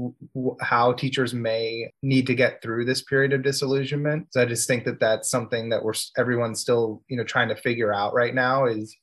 how 0.59 0.91
teachers 0.93 1.33
may 1.33 1.91
need 2.01 2.25
to 2.27 2.33
get 2.33 2.61
through 2.61 2.85
this 2.85 3.03
period 3.03 3.31
of 3.31 3.43
disillusionment. 3.43 4.27
So 4.31 4.41
I 4.41 4.45
just 4.45 4.67
think 4.67 4.85
that 4.85 4.99
that's 4.99 5.29
something 5.29 5.69
that 5.69 5.83
we're 5.83 5.93
everyone's 6.17 6.61
still 6.61 7.03
you 7.09 7.17
know 7.17 7.23
trying 7.23 7.49
to 7.49 7.55
figure 7.55 7.93
out 7.93 8.13
right 8.13 8.33
now 8.33 8.65
is 8.65 8.95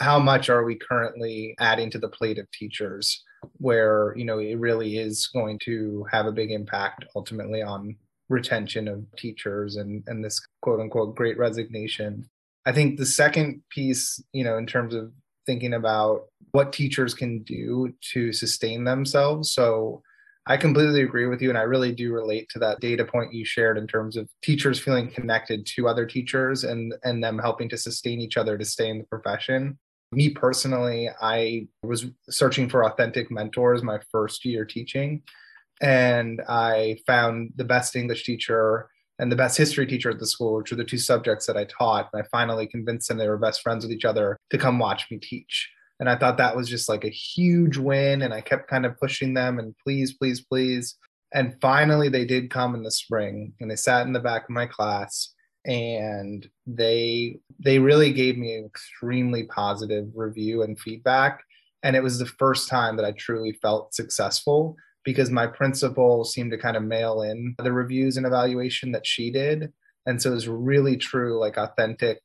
how 0.00 0.18
much 0.18 0.48
are 0.48 0.64
we 0.64 0.76
currently 0.76 1.54
adding 1.60 1.90
to 1.90 1.98
the 1.98 2.08
plate 2.08 2.38
of 2.38 2.50
teachers 2.50 3.22
where 3.58 4.14
you 4.16 4.24
know 4.24 4.38
it 4.38 4.58
really 4.58 4.96
is 4.96 5.28
going 5.34 5.58
to 5.64 6.06
have 6.10 6.26
a 6.26 6.32
big 6.32 6.50
impact 6.50 7.04
ultimately 7.14 7.62
on 7.62 7.94
retention 8.30 8.88
of 8.88 9.04
teachers 9.18 9.76
and 9.76 10.02
and 10.06 10.24
this 10.24 10.40
quote 10.62 10.80
unquote 10.80 11.14
great 11.14 11.36
resignation 11.36 12.26
I 12.66 12.72
think 12.72 12.96
the 12.96 13.06
second 13.06 13.62
piece, 13.70 14.22
you 14.32 14.44
know, 14.44 14.56
in 14.56 14.66
terms 14.66 14.94
of 14.94 15.12
thinking 15.46 15.74
about 15.74 16.26
what 16.52 16.72
teachers 16.72 17.14
can 17.14 17.42
do 17.42 17.92
to 18.12 18.32
sustain 18.32 18.84
themselves. 18.84 19.52
So 19.52 20.02
I 20.46 20.56
completely 20.56 21.02
agree 21.02 21.26
with 21.26 21.40
you. 21.40 21.48
And 21.48 21.58
I 21.58 21.62
really 21.62 21.92
do 21.92 22.12
relate 22.12 22.48
to 22.50 22.58
that 22.60 22.80
data 22.80 23.04
point 23.04 23.32
you 23.32 23.44
shared 23.44 23.78
in 23.78 23.86
terms 23.86 24.16
of 24.16 24.28
teachers 24.42 24.78
feeling 24.78 25.10
connected 25.10 25.66
to 25.74 25.88
other 25.88 26.04
teachers 26.04 26.64
and, 26.64 26.94
and 27.02 27.24
them 27.24 27.38
helping 27.38 27.68
to 27.70 27.78
sustain 27.78 28.20
each 28.20 28.36
other 28.36 28.58
to 28.58 28.64
stay 28.64 28.90
in 28.90 28.98
the 28.98 29.04
profession. 29.04 29.78
Me 30.12 30.28
personally, 30.28 31.08
I 31.20 31.66
was 31.82 32.06
searching 32.28 32.68
for 32.68 32.84
authentic 32.84 33.30
mentors 33.30 33.82
my 33.82 34.00
first 34.12 34.44
year 34.44 34.64
teaching. 34.64 35.22
And 35.80 36.40
I 36.48 36.98
found 37.06 37.52
the 37.56 37.64
best 37.64 37.96
English 37.96 38.24
teacher 38.24 38.90
and 39.18 39.30
the 39.30 39.36
best 39.36 39.56
history 39.56 39.86
teacher 39.86 40.10
at 40.10 40.18
the 40.18 40.26
school, 40.26 40.56
which 40.56 40.72
are 40.72 40.76
the 40.76 40.84
two 40.84 40.98
subjects 40.98 41.46
that 41.46 41.56
I 41.56 41.64
taught. 41.64 42.10
And 42.12 42.22
I 42.22 42.26
finally 42.30 42.66
convinced 42.66 43.08
them 43.08 43.18
they 43.18 43.28
were 43.28 43.38
best 43.38 43.62
friends 43.62 43.84
with 43.84 43.92
each 43.92 44.04
other 44.04 44.36
to 44.50 44.58
come 44.58 44.78
watch 44.78 45.06
me 45.10 45.18
teach. 45.18 45.70
And 46.00 46.10
I 46.10 46.16
thought 46.16 46.36
that 46.38 46.56
was 46.56 46.68
just 46.68 46.88
like 46.88 47.04
a 47.04 47.10
huge 47.10 47.76
win. 47.76 48.22
And 48.22 48.34
I 48.34 48.40
kept 48.40 48.68
kind 48.68 48.84
of 48.84 48.98
pushing 48.98 49.34
them 49.34 49.58
and 49.58 49.74
please, 49.84 50.14
please, 50.14 50.44
please. 50.44 50.96
And 51.32 51.56
finally, 51.60 52.08
they 52.08 52.24
did 52.24 52.50
come 52.50 52.74
in 52.74 52.82
the 52.82 52.90
spring 52.90 53.52
and 53.60 53.70
they 53.70 53.76
sat 53.76 54.06
in 54.06 54.12
the 54.12 54.20
back 54.20 54.44
of 54.44 54.50
my 54.50 54.66
class 54.66 55.34
and 55.66 56.48
they 56.66 57.38
they 57.58 57.78
really 57.78 58.12
gave 58.12 58.36
me 58.36 58.54
an 58.54 58.66
extremely 58.66 59.44
positive 59.44 60.06
review 60.14 60.62
and 60.62 60.78
feedback 60.78 61.42
and 61.82 61.96
it 61.96 62.02
was 62.02 62.18
the 62.18 62.26
first 62.26 62.68
time 62.68 62.96
that 62.96 63.06
i 63.06 63.12
truly 63.12 63.52
felt 63.62 63.94
successful 63.94 64.76
because 65.04 65.30
my 65.30 65.46
principal 65.46 66.24
seemed 66.24 66.50
to 66.52 66.58
kind 66.58 66.76
of 66.76 66.82
mail 66.82 67.22
in 67.22 67.54
the 67.58 67.72
reviews 67.72 68.16
and 68.16 68.26
evaluation 68.26 68.92
that 68.92 69.06
she 69.06 69.30
did. 69.30 69.72
And 70.06 70.20
so 70.20 70.30
it 70.30 70.34
was 70.34 70.48
really 70.48 70.96
true, 70.96 71.38
like 71.38 71.56
authentic 71.56 72.20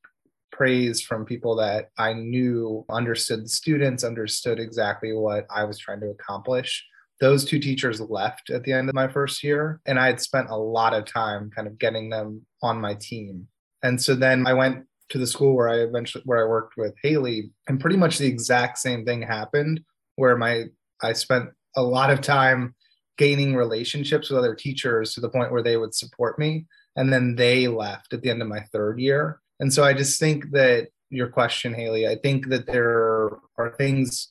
praise 0.52 1.02
from 1.02 1.26
people 1.26 1.56
that 1.56 1.90
I 1.98 2.14
knew 2.14 2.86
understood 2.90 3.46
the 3.46 3.50
students, 3.50 4.04
understood 4.04 4.60
exactly 4.60 5.14
what 5.14 5.46
I 5.50 5.64
was 5.64 5.78
trying 5.78 6.02
to 6.02 6.10
accomplish. 6.10 6.86
Those 7.22 7.46
two 7.46 7.60
teachers 7.60 8.02
left 8.02 8.50
at 8.50 8.64
the 8.64 8.74
end 8.74 8.90
of 8.90 8.96
my 8.96 9.08
first 9.08 9.44
year, 9.44 9.82
and 9.86 10.00
I 10.00 10.08
had 10.08 10.22
spent 10.22 10.50
a 10.50 10.58
lot 10.58 10.94
of 10.94 11.06
time 11.06 11.50
kind 11.54 11.68
of 11.68 11.78
getting 11.78 12.10
them 12.10 12.46
on 12.64 12.80
my 12.80 12.96
team. 12.96 13.48
And 13.84 14.02
so 14.02 14.16
then 14.16 14.48
I 14.48 14.54
went 14.54 14.86
to 15.10 15.18
the 15.18 15.28
school 15.28 15.56
where 15.56 15.70
I 15.70 15.78
eventually 15.80 16.24
where 16.26 16.46
I 16.46 16.50
worked 16.50 16.76
with 16.78 16.94
Haley, 17.04 17.52
and 17.68 17.80
pretty 17.80 17.98
much 17.98 18.18
the 18.18 18.28
exact 18.28 18.78
same 18.78 19.06
thing 19.06 19.22
happened 19.22 19.82
where 20.16 20.38
my 20.38 20.66
I 21.02 21.14
spent 21.14 21.50
a 21.80 21.82
lot 21.82 22.12
of 22.12 22.22
time 22.22 22.76
gaining 23.18 23.56
relationships 23.56 24.30
with 24.30 24.40
other 24.40 24.56
teachers 24.56 25.14
to 25.14 25.22
the 25.22 25.30
point 25.30 25.52
where 25.52 25.64
they 25.64 25.78
would 25.78 25.94
support 25.94 26.38
me. 26.38 26.66
And 26.96 27.12
then 27.12 27.36
they 27.36 27.68
left 27.68 28.14
at 28.14 28.22
the 28.22 28.30
end 28.30 28.42
of 28.42 28.48
my 28.48 28.62
third 28.72 29.00
year. 29.00 29.40
And 29.60 29.74
so 29.74 29.84
I 29.84 29.94
just 29.94 30.20
think 30.20 30.52
that 30.52 30.90
your 31.10 31.28
question, 31.28 31.74
Haley, 31.74 32.08
I 32.08 32.16
think 32.16 32.48
that 32.50 32.66
there 32.66 33.40
are 33.58 33.74
things 33.78 34.30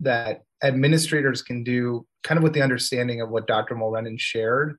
that 0.00 0.42
administrators 0.62 1.42
can 1.42 1.64
do 1.64 2.06
kind 2.22 2.38
of 2.38 2.44
with 2.44 2.52
the 2.52 2.62
understanding 2.62 3.20
of 3.20 3.30
what 3.30 3.46
Dr. 3.46 3.74
Mulrennan 3.74 4.18
shared 4.18 4.78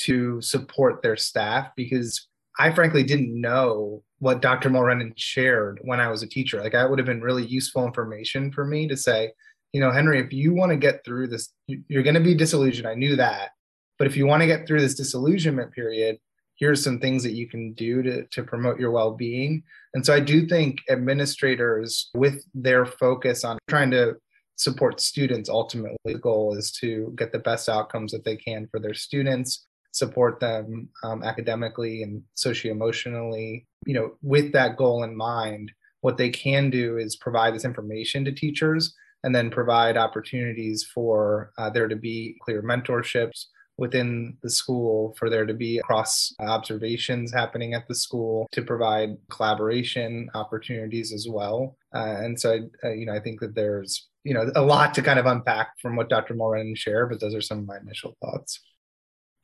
to 0.00 0.40
support 0.40 1.02
their 1.02 1.16
staff 1.16 1.70
because 1.76 2.28
I 2.58 2.72
frankly 2.72 3.02
didn't 3.02 3.40
know 3.40 4.02
what 4.18 4.42
Dr. 4.42 4.70
Mulrennan 4.70 5.14
shared 5.16 5.80
when 5.82 6.00
I 6.00 6.08
was 6.08 6.22
a 6.22 6.28
teacher. 6.28 6.60
Like 6.60 6.72
that 6.72 6.88
would 6.88 6.98
have 6.98 7.06
been 7.06 7.22
really 7.22 7.44
useful 7.44 7.84
information 7.84 8.52
for 8.52 8.64
me 8.64 8.86
to 8.88 8.96
say, 8.96 9.32
you 9.72 9.80
know, 9.80 9.90
Henry, 9.90 10.20
if 10.20 10.32
you 10.32 10.54
want 10.54 10.70
to 10.70 10.76
get 10.76 11.04
through 11.04 11.28
this, 11.28 11.52
you're 11.66 12.02
going 12.02 12.14
to 12.14 12.20
be 12.20 12.34
disillusioned. 12.34 12.86
I 12.86 12.94
knew 12.94 13.16
that. 13.16 13.50
But 13.98 14.06
if 14.06 14.16
you 14.16 14.26
want 14.26 14.42
to 14.42 14.46
get 14.46 14.66
through 14.66 14.80
this 14.80 14.94
disillusionment 14.94 15.72
period, 15.72 16.18
here's 16.56 16.82
some 16.82 16.98
things 16.98 17.22
that 17.22 17.32
you 17.32 17.48
can 17.48 17.72
do 17.72 18.02
to, 18.02 18.26
to 18.26 18.42
promote 18.42 18.78
your 18.78 18.90
well 18.90 19.12
being. 19.12 19.62
And 19.94 20.04
so 20.04 20.14
I 20.14 20.20
do 20.20 20.46
think 20.46 20.78
administrators, 20.90 22.10
with 22.14 22.44
their 22.54 22.84
focus 22.84 23.44
on 23.44 23.58
trying 23.68 23.90
to 23.92 24.16
support 24.56 25.00
students, 25.00 25.48
ultimately, 25.48 25.96
the 26.04 26.14
goal 26.14 26.56
is 26.56 26.70
to 26.72 27.12
get 27.16 27.32
the 27.32 27.38
best 27.38 27.68
outcomes 27.68 28.12
that 28.12 28.24
they 28.24 28.36
can 28.36 28.68
for 28.70 28.78
their 28.78 28.94
students, 28.94 29.66
support 29.92 30.40
them 30.40 30.88
um, 31.02 31.22
academically 31.22 32.02
and 32.02 32.22
socio-emotionally. 32.34 33.66
You 33.86 33.94
know, 33.94 34.12
with 34.22 34.52
that 34.52 34.76
goal 34.76 35.04
in 35.04 35.16
mind, 35.16 35.72
what 36.02 36.16
they 36.16 36.30
can 36.30 36.70
do 36.70 36.98
is 36.98 37.16
provide 37.16 37.54
this 37.54 37.64
information 37.64 38.24
to 38.24 38.32
teachers 38.32 38.94
and 39.24 39.34
then 39.34 39.50
provide 39.50 39.96
opportunities 39.96 40.84
for 40.94 41.52
uh, 41.58 41.70
there 41.70 41.88
to 41.88 41.96
be 41.96 42.36
clear 42.42 42.62
mentorships 42.62 43.46
within 43.78 44.36
the 44.42 44.50
school 44.50 45.14
for 45.18 45.30
there 45.30 45.46
to 45.46 45.54
be 45.54 45.80
cross 45.84 46.34
observations 46.40 47.32
happening 47.32 47.74
at 47.74 47.88
the 47.88 47.94
school 47.94 48.46
to 48.52 48.62
provide 48.62 49.16
collaboration 49.30 50.28
opportunities 50.34 51.12
as 51.12 51.26
well. 51.28 51.76
Uh, 51.94 52.16
and 52.18 52.38
so 52.38 52.68
uh, 52.84 52.90
you 52.90 53.06
know 53.06 53.12
i 53.12 53.20
think 53.20 53.40
that 53.40 53.54
there's 53.54 54.08
you 54.24 54.32
know 54.32 54.50
a 54.56 54.62
lot 54.62 54.94
to 54.94 55.02
kind 55.02 55.18
of 55.18 55.26
unpack 55.26 55.78
from 55.80 55.96
what 55.96 56.08
dr 56.08 56.32
Mulrennan 56.32 56.74
shared 56.74 57.10
but 57.10 57.20
those 57.20 57.34
are 57.34 57.40
some 57.40 57.58
of 57.58 57.66
my 57.66 57.76
initial 57.78 58.16
thoughts 58.22 58.60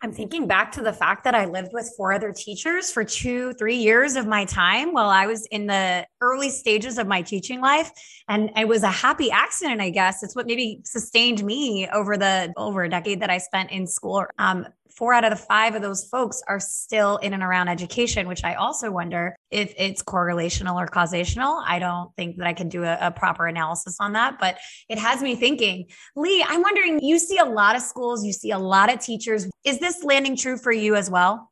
I'm 0.01 0.13
thinking 0.13 0.47
back 0.47 0.71
to 0.73 0.83
the 0.83 0.93
fact 0.93 1.25
that 1.25 1.35
I 1.35 1.47
lived 1.47 1.71
with 1.73 1.93
four 1.97 2.13
other 2.13 2.33
teachers 2.33 2.91
for 2.91 3.03
two, 3.03 3.53
three 3.55 3.77
years 3.77 4.15
of 4.15 4.29
my 4.29 4.45
time 4.45 4.93
while 4.93 5.09
I 5.11 5.27
was 5.27 5.45
in 5.47 5.67
the 5.67 6.07
early 6.21 6.51
stages 6.51 6.99
of 6.99 7.09
my 7.09 7.23
teaching 7.23 7.61
life. 7.61 7.91
And 8.29 8.51
it 8.57 8.69
was 8.69 8.85
a 8.85 8.91
happy 8.91 9.31
accident, 9.33 9.81
I 9.81 9.91
guess. 9.91 10.23
It's 10.23 10.37
what 10.37 10.47
maybe 10.47 10.83
sustained 10.85 11.43
me 11.43 11.89
over 11.89 12.17
the 12.17 12.53
over 12.57 12.85
a 12.85 12.89
decade 12.89 13.21
that 13.23 13.31
I 13.31 13.39
spent 13.39 13.73
in 13.73 13.89
school. 13.89 14.25
Um, 14.39 14.67
four 14.97 15.13
out 15.13 15.25
of 15.25 15.31
the 15.31 15.37
five 15.37 15.75
of 15.75 15.83
those 15.83 16.05
folks 16.05 16.43
are 16.49 16.61
still 16.61 17.17
in 17.19 17.35
and 17.35 17.43
around 17.43 17.69
education, 17.69 18.29
which 18.29 18.45
I 18.45 18.55
also 18.55 18.91
wonder 18.91 19.37
if 19.51 19.73
it's 19.77 20.03
correlational 20.03 20.77
or 20.77 20.87
causational. 20.87 21.63
I 21.67 21.79
don't 21.79 22.15
think 22.17 22.37
that 22.39 22.47
I 22.47 22.53
can 22.53 22.69
do 22.69 22.85
a, 22.85 22.99
a, 23.01 23.11
proper 23.11 23.47
analysis 23.47 23.97
on 24.01 24.13
that, 24.13 24.39
but 24.39 24.59
it 24.89 24.99
has 24.99 25.23
me 25.23 25.35
thinking. 25.35 25.87
Leigh, 26.17 26.45
I'm 26.47 26.63
wondering 26.63 27.01
you 27.03 27.19
see 27.19 27.39
a 27.39 27.45
lot 27.45 27.77
of 27.77 27.83
schools, 27.83 28.25
you 28.25 28.33
see 28.33 28.51
a 28.51 28.59
lot 28.59 28.93
of 28.93 29.01
teachers. 29.01 29.49
Is 29.65 29.79
this 29.79 30.05
landing 30.05 30.37
true 30.37 30.57
for 30.57 30.73
you 30.73 30.95
as 30.95 31.11
well? 31.11 31.51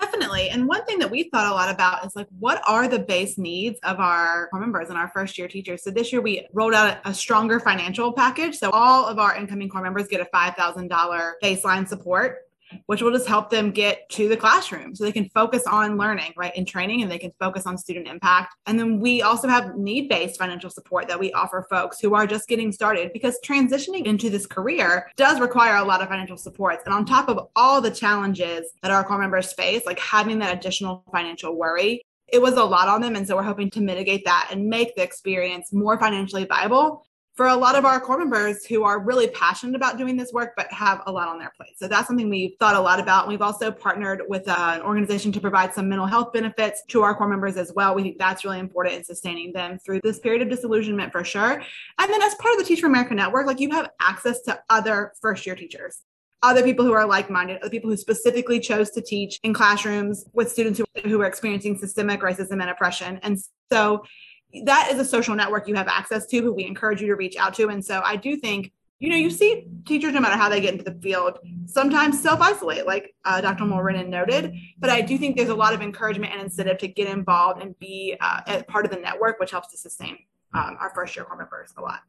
Definitely. 0.00 0.48
And 0.48 0.66
one 0.66 0.84
thing 0.86 0.98
that 1.00 1.10
we 1.10 1.24
thought 1.24 1.46
a 1.46 1.54
lot 1.54 1.72
about 1.72 2.04
is 2.06 2.16
like, 2.16 2.26
what 2.38 2.62
are 2.66 2.88
the 2.88 2.98
base 2.98 3.36
needs 3.36 3.78
of 3.82 4.00
our 4.00 4.48
corps 4.48 4.60
members 4.60 4.88
and 4.88 4.96
our 4.96 5.08
first 5.08 5.36
year 5.36 5.46
teachers? 5.46 5.82
So 5.82 5.90
this 5.90 6.12
year 6.12 6.22
we 6.22 6.46
rolled 6.52 6.74
out 6.74 6.98
a, 7.04 7.14
stronger 7.20 7.60
financial 7.60 8.12
package. 8.12 8.56
So 8.56 8.70
all 8.70 9.06
of 9.06 9.18
our 9.18 9.36
incoming 9.36 9.68
corps 9.68 9.82
members 9.82 10.08
get 10.08 10.20
a 10.20 10.28
$5,000 10.34 11.32
baseline 11.42 11.86
support 11.86 12.49
which 12.86 13.02
will 13.02 13.10
just 13.10 13.26
help 13.26 13.50
them 13.50 13.70
get 13.70 14.08
to 14.10 14.28
the 14.28 14.36
classroom 14.36 14.94
so 14.94 15.04
they 15.04 15.12
can 15.12 15.28
focus 15.30 15.64
on 15.66 15.96
learning, 15.96 16.32
right, 16.36 16.54
in 16.56 16.64
training 16.64 17.02
and 17.02 17.10
they 17.10 17.18
can 17.18 17.32
focus 17.38 17.66
on 17.66 17.76
student 17.78 18.06
impact. 18.06 18.54
And 18.66 18.78
then 18.78 19.00
we 19.00 19.22
also 19.22 19.48
have 19.48 19.76
need 19.76 20.08
based 20.08 20.38
financial 20.38 20.70
support 20.70 21.08
that 21.08 21.18
we 21.18 21.32
offer 21.32 21.66
folks 21.68 22.00
who 22.00 22.14
are 22.14 22.26
just 22.26 22.48
getting 22.48 22.72
started 22.72 23.12
because 23.12 23.38
transitioning 23.44 24.04
into 24.04 24.30
this 24.30 24.46
career 24.46 25.10
does 25.16 25.40
require 25.40 25.76
a 25.76 25.84
lot 25.84 26.02
of 26.02 26.08
financial 26.08 26.36
supports. 26.36 26.82
And 26.84 26.94
on 26.94 27.04
top 27.04 27.28
of 27.28 27.48
all 27.56 27.80
the 27.80 27.90
challenges 27.90 28.66
that 28.82 28.90
our 28.90 29.04
corps 29.04 29.18
members 29.18 29.52
face, 29.52 29.86
like 29.86 29.98
having 29.98 30.38
that 30.40 30.56
additional 30.56 31.04
financial 31.12 31.56
worry, 31.56 32.02
it 32.32 32.40
was 32.40 32.54
a 32.54 32.64
lot 32.64 32.88
on 32.88 33.00
them. 33.00 33.16
And 33.16 33.26
so 33.26 33.36
we're 33.36 33.42
hoping 33.42 33.70
to 33.70 33.80
mitigate 33.80 34.24
that 34.24 34.48
and 34.50 34.66
make 34.66 34.94
the 34.94 35.02
experience 35.02 35.72
more 35.72 35.98
financially 35.98 36.44
viable 36.44 37.04
for 37.34 37.46
a 37.46 37.56
lot 37.56 37.74
of 37.76 37.84
our 37.84 38.00
corps 38.00 38.18
members 38.18 38.66
who 38.66 38.84
are 38.84 38.98
really 38.98 39.28
passionate 39.28 39.74
about 39.74 39.96
doing 39.96 40.16
this 40.16 40.32
work 40.32 40.52
but 40.56 40.70
have 40.72 41.02
a 41.06 41.12
lot 41.12 41.28
on 41.28 41.38
their 41.38 41.52
plate. 41.56 41.72
So 41.76 41.88
that's 41.88 42.06
something 42.06 42.28
we've 42.28 42.54
thought 42.58 42.74
a 42.74 42.80
lot 42.80 43.00
about. 43.00 43.28
We've 43.28 43.40
also 43.40 43.70
partnered 43.70 44.22
with 44.28 44.48
uh, 44.48 44.72
an 44.74 44.82
organization 44.82 45.32
to 45.32 45.40
provide 45.40 45.72
some 45.72 45.88
mental 45.88 46.06
health 46.06 46.32
benefits 46.32 46.82
to 46.88 47.02
our 47.02 47.14
corps 47.14 47.28
members 47.28 47.56
as 47.56 47.72
well. 47.72 47.94
We 47.94 48.02
think 48.02 48.18
that's 48.18 48.44
really 48.44 48.58
important 48.58 48.96
in 48.96 49.04
sustaining 49.04 49.52
them 49.52 49.78
through 49.78 50.00
this 50.02 50.18
period 50.18 50.42
of 50.42 50.50
disillusionment 50.50 51.12
for 51.12 51.24
sure. 51.24 51.62
And 51.98 52.12
then 52.12 52.22
as 52.22 52.34
part 52.34 52.54
of 52.54 52.58
the 52.58 52.64
Teach 52.64 52.80
for 52.80 52.88
America 52.88 53.14
network, 53.14 53.46
like 53.46 53.60
you 53.60 53.70
have 53.70 53.90
access 54.00 54.42
to 54.42 54.60
other 54.68 55.12
first 55.20 55.46
year 55.46 55.54
teachers 55.54 56.02
other 56.42 56.62
people 56.62 56.84
who 56.84 56.92
are 56.92 57.06
like-minded, 57.06 57.58
other 57.58 57.70
people 57.70 57.90
who 57.90 57.96
specifically 57.96 58.58
chose 58.60 58.90
to 58.90 59.02
teach 59.02 59.38
in 59.42 59.52
classrooms 59.52 60.24
with 60.32 60.50
students 60.50 60.78
who, 60.78 60.86
who 61.08 61.20
are 61.20 61.26
experiencing 61.26 61.76
systemic 61.76 62.20
racism 62.20 62.62
and 62.62 62.70
oppression. 62.70 63.20
And 63.22 63.38
so 63.70 64.04
that 64.64 64.88
is 64.90 64.98
a 64.98 65.04
social 65.04 65.34
network 65.34 65.68
you 65.68 65.74
have 65.74 65.88
access 65.88 66.26
to 66.26 66.40
who 66.40 66.52
we 66.52 66.66
encourage 66.66 67.00
you 67.00 67.08
to 67.08 67.16
reach 67.16 67.36
out 67.36 67.54
to. 67.54 67.68
And 67.68 67.84
so 67.84 68.00
I 68.04 68.16
do 68.16 68.36
think, 68.36 68.72
you 68.98 69.08
know, 69.08 69.16
you 69.16 69.30
see 69.30 69.66
teachers, 69.86 70.12
no 70.12 70.20
matter 70.20 70.36
how 70.36 70.48
they 70.48 70.60
get 70.60 70.72
into 70.72 70.84
the 70.84 70.98
field, 71.00 71.38
sometimes 71.66 72.20
self 72.20 72.40
isolate, 72.40 72.86
like 72.86 73.14
uh, 73.24 73.40
Dr. 73.40 73.64
Mulrennan 73.64 74.10
noted. 74.10 74.54
But 74.78 74.90
I 74.90 75.00
do 75.00 75.16
think 75.16 75.36
there's 75.36 75.48
a 75.48 75.54
lot 75.54 75.72
of 75.72 75.80
encouragement 75.80 76.32
and 76.32 76.42
incentive 76.42 76.78
to 76.78 76.88
get 76.88 77.08
involved 77.08 77.62
and 77.62 77.78
be 77.78 78.16
uh, 78.20 78.62
part 78.68 78.84
of 78.84 78.90
the 78.90 78.98
network, 78.98 79.40
which 79.40 79.52
helps 79.52 79.70
to 79.70 79.78
sustain 79.78 80.18
um, 80.54 80.76
our 80.80 80.90
first 80.94 81.16
year 81.16 81.24
corps 81.24 81.38
members 81.38 81.72
a 81.78 81.80
lot. 81.80 82.00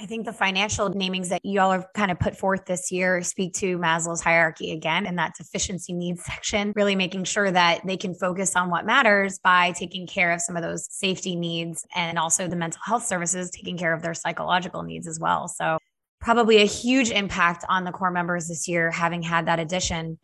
I 0.00 0.06
think 0.06 0.24
the 0.24 0.32
financial 0.32 0.88
namings 0.88 1.28
that 1.28 1.44
you 1.44 1.60
all 1.60 1.72
have 1.72 1.86
kind 1.94 2.10
of 2.10 2.18
put 2.18 2.34
forth 2.34 2.64
this 2.64 2.90
year 2.90 3.22
speak 3.22 3.52
to 3.56 3.76
Maslow's 3.76 4.22
hierarchy 4.22 4.72
again 4.72 5.04
and 5.04 5.18
that 5.18 5.34
deficiency 5.36 5.92
needs 5.92 6.24
section, 6.24 6.72
really 6.74 6.96
making 6.96 7.24
sure 7.24 7.50
that 7.50 7.82
they 7.84 7.98
can 7.98 8.14
focus 8.14 8.56
on 8.56 8.70
what 8.70 8.86
matters 8.86 9.38
by 9.40 9.72
taking 9.72 10.06
care 10.06 10.32
of 10.32 10.40
some 10.40 10.56
of 10.56 10.62
those 10.62 10.88
safety 10.90 11.36
needs 11.36 11.84
and 11.94 12.18
also 12.18 12.48
the 12.48 12.56
mental 12.56 12.80
health 12.82 13.04
services 13.04 13.50
taking 13.50 13.76
care 13.76 13.92
of 13.92 14.00
their 14.00 14.14
psychological 14.14 14.82
needs 14.82 15.06
as 15.06 15.20
well. 15.20 15.48
So, 15.48 15.76
probably 16.18 16.62
a 16.62 16.66
huge 16.66 17.10
impact 17.10 17.66
on 17.68 17.84
the 17.84 17.92
corps 17.92 18.10
members 18.10 18.48
this 18.48 18.68
year 18.68 18.90
having 18.90 19.22
had 19.22 19.46
that 19.48 19.58
addition. 19.58 20.18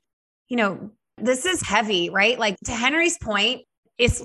You 0.48 0.56
know, 0.56 0.90
this 1.18 1.44
is 1.44 1.60
heavy, 1.60 2.08
right? 2.08 2.38
Like 2.38 2.56
to 2.64 2.72
Henry's 2.72 3.18
point, 3.18 3.62
it's 3.98 4.24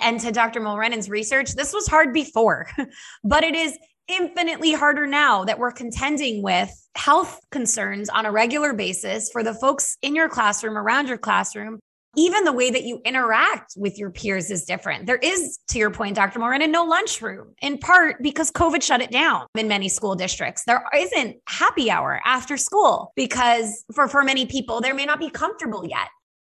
and 0.00 0.20
to 0.20 0.30
Dr. 0.30 0.60
Mulrennan's 0.60 1.08
research, 1.08 1.54
this 1.54 1.72
was 1.72 1.88
hard 1.88 2.12
before, 2.12 2.68
but 3.24 3.42
it 3.42 3.56
is 3.56 3.76
infinitely 4.12 4.72
harder 4.72 5.06
now 5.06 5.44
that 5.44 5.58
we're 5.58 5.72
contending 5.72 6.42
with 6.42 6.70
health 6.94 7.40
concerns 7.50 8.08
on 8.10 8.26
a 8.26 8.30
regular 8.32 8.74
basis 8.74 9.30
for 9.32 9.42
the 9.42 9.54
folks 9.54 9.96
in 10.02 10.14
your 10.14 10.28
classroom, 10.28 10.76
around 10.76 11.08
your 11.08 11.18
classroom. 11.18 11.80
Even 12.14 12.44
the 12.44 12.52
way 12.52 12.70
that 12.70 12.82
you 12.82 13.00
interact 13.06 13.72
with 13.74 13.98
your 13.98 14.10
peers 14.10 14.50
is 14.50 14.66
different. 14.66 15.06
There 15.06 15.16
is, 15.16 15.58
to 15.68 15.78
your 15.78 15.90
point, 15.90 16.14
Dr. 16.14 16.40
Mulrennan, 16.40 16.68
a 16.68 16.72
no 16.72 16.84
lunchroom, 16.84 17.54
in 17.62 17.78
part 17.78 18.22
because 18.22 18.50
COVID 18.50 18.82
shut 18.82 19.00
it 19.00 19.10
down 19.10 19.46
in 19.56 19.66
many 19.66 19.88
school 19.88 20.14
districts. 20.14 20.64
There 20.66 20.84
isn't 20.94 21.38
happy 21.48 21.90
hour 21.90 22.20
after 22.26 22.58
school 22.58 23.14
because 23.16 23.82
for, 23.94 24.08
for 24.08 24.22
many 24.24 24.44
people, 24.44 24.82
there 24.82 24.92
may 24.94 25.06
not 25.06 25.20
be 25.20 25.30
comfortable 25.30 25.86
yet 25.88 26.08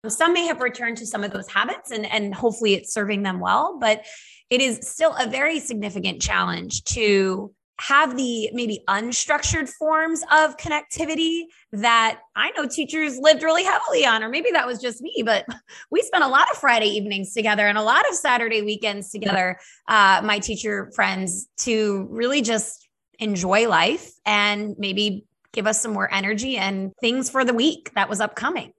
Some 0.09 0.33
may 0.33 0.45
have 0.47 0.59
returned 0.59 0.97
to 0.97 1.05
some 1.05 1.23
of 1.23 1.31
those 1.31 1.47
habits 1.47 1.91
and, 1.91 2.05
and 2.05 2.35
hopefully 2.35 2.73
it's 2.73 2.93
serving 2.93 3.23
them 3.23 3.39
well, 3.39 3.77
but 3.79 4.05
it 4.49 4.61
is 4.61 4.79
still 4.87 5.15
a 5.15 5.27
very 5.27 5.59
significant 5.59 6.21
challenge 6.21 6.83
to 6.85 7.53
have 7.79 8.15
the 8.15 8.49
maybe 8.53 8.81
unstructured 8.87 9.67
forms 9.67 10.21
of 10.31 10.55
connectivity 10.57 11.43
that 11.73 12.19
I 12.35 12.51
know 12.51 12.67
teachers 12.67 13.17
lived 13.19 13.43
really 13.43 13.65
heavily 13.65 14.05
on, 14.05 14.23
or 14.23 14.29
maybe 14.29 14.49
that 14.53 14.65
was 14.65 14.79
just 14.79 15.01
me, 15.01 15.23
but 15.25 15.45
we 15.91 16.01
spent 16.01 16.23
a 16.23 16.27
lot 16.27 16.49
of 16.51 16.57
Friday 16.57 16.87
evenings 16.87 17.33
together 17.33 17.67
and 17.67 17.77
a 17.77 17.83
lot 17.83 18.07
of 18.09 18.15
Saturday 18.15 18.61
weekends 18.61 19.11
together, 19.11 19.59
uh, 19.89 20.21
my 20.23 20.39
teacher 20.39 20.91
friends, 20.95 21.47
to 21.57 22.07
really 22.09 22.41
just 22.41 22.87
enjoy 23.19 23.67
life 23.67 24.11
and 24.25 24.75
maybe 24.77 25.25
give 25.51 25.67
us 25.67 25.81
some 25.81 25.93
more 25.93 26.13
energy 26.13 26.57
and 26.57 26.91
things 27.01 27.29
for 27.29 27.43
the 27.43 27.53
week 27.53 27.91
that 27.95 28.09
was 28.09 28.21
upcoming. 28.21 28.71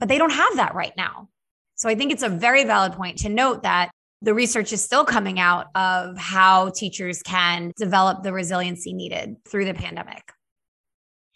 But 0.00 0.08
they 0.08 0.18
don't 0.18 0.32
have 0.32 0.56
that 0.56 0.74
right 0.74 0.96
now. 0.96 1.28
So 1.76 1.88
I 1.88 1.94
think 1.94 2.12
it's 2.12 2.22
a 2.22 2.28
very 2.28 2.64
valid 2.64 2.92
point 2.92 3.18
to 3.18 3.28
note 3.28 3.62
that 3.62 3.90
the 4.22 4.34
research 4.34 4.72
is 4.72 4.82
still 4.82 5.04
coming 5.04 5.40
out 5.40 5.66
of 5.74 6.18
how 6.18 6.70
teachers 6.70 7.22
can 7.22 7.72
develop 7.76 8.22
the 8.22 8.32
resiliency 8.32 8.92
needed 8.92 9.36
through 9.48 9.64
the 9.64 9.74
pandemic. 9.74 10.32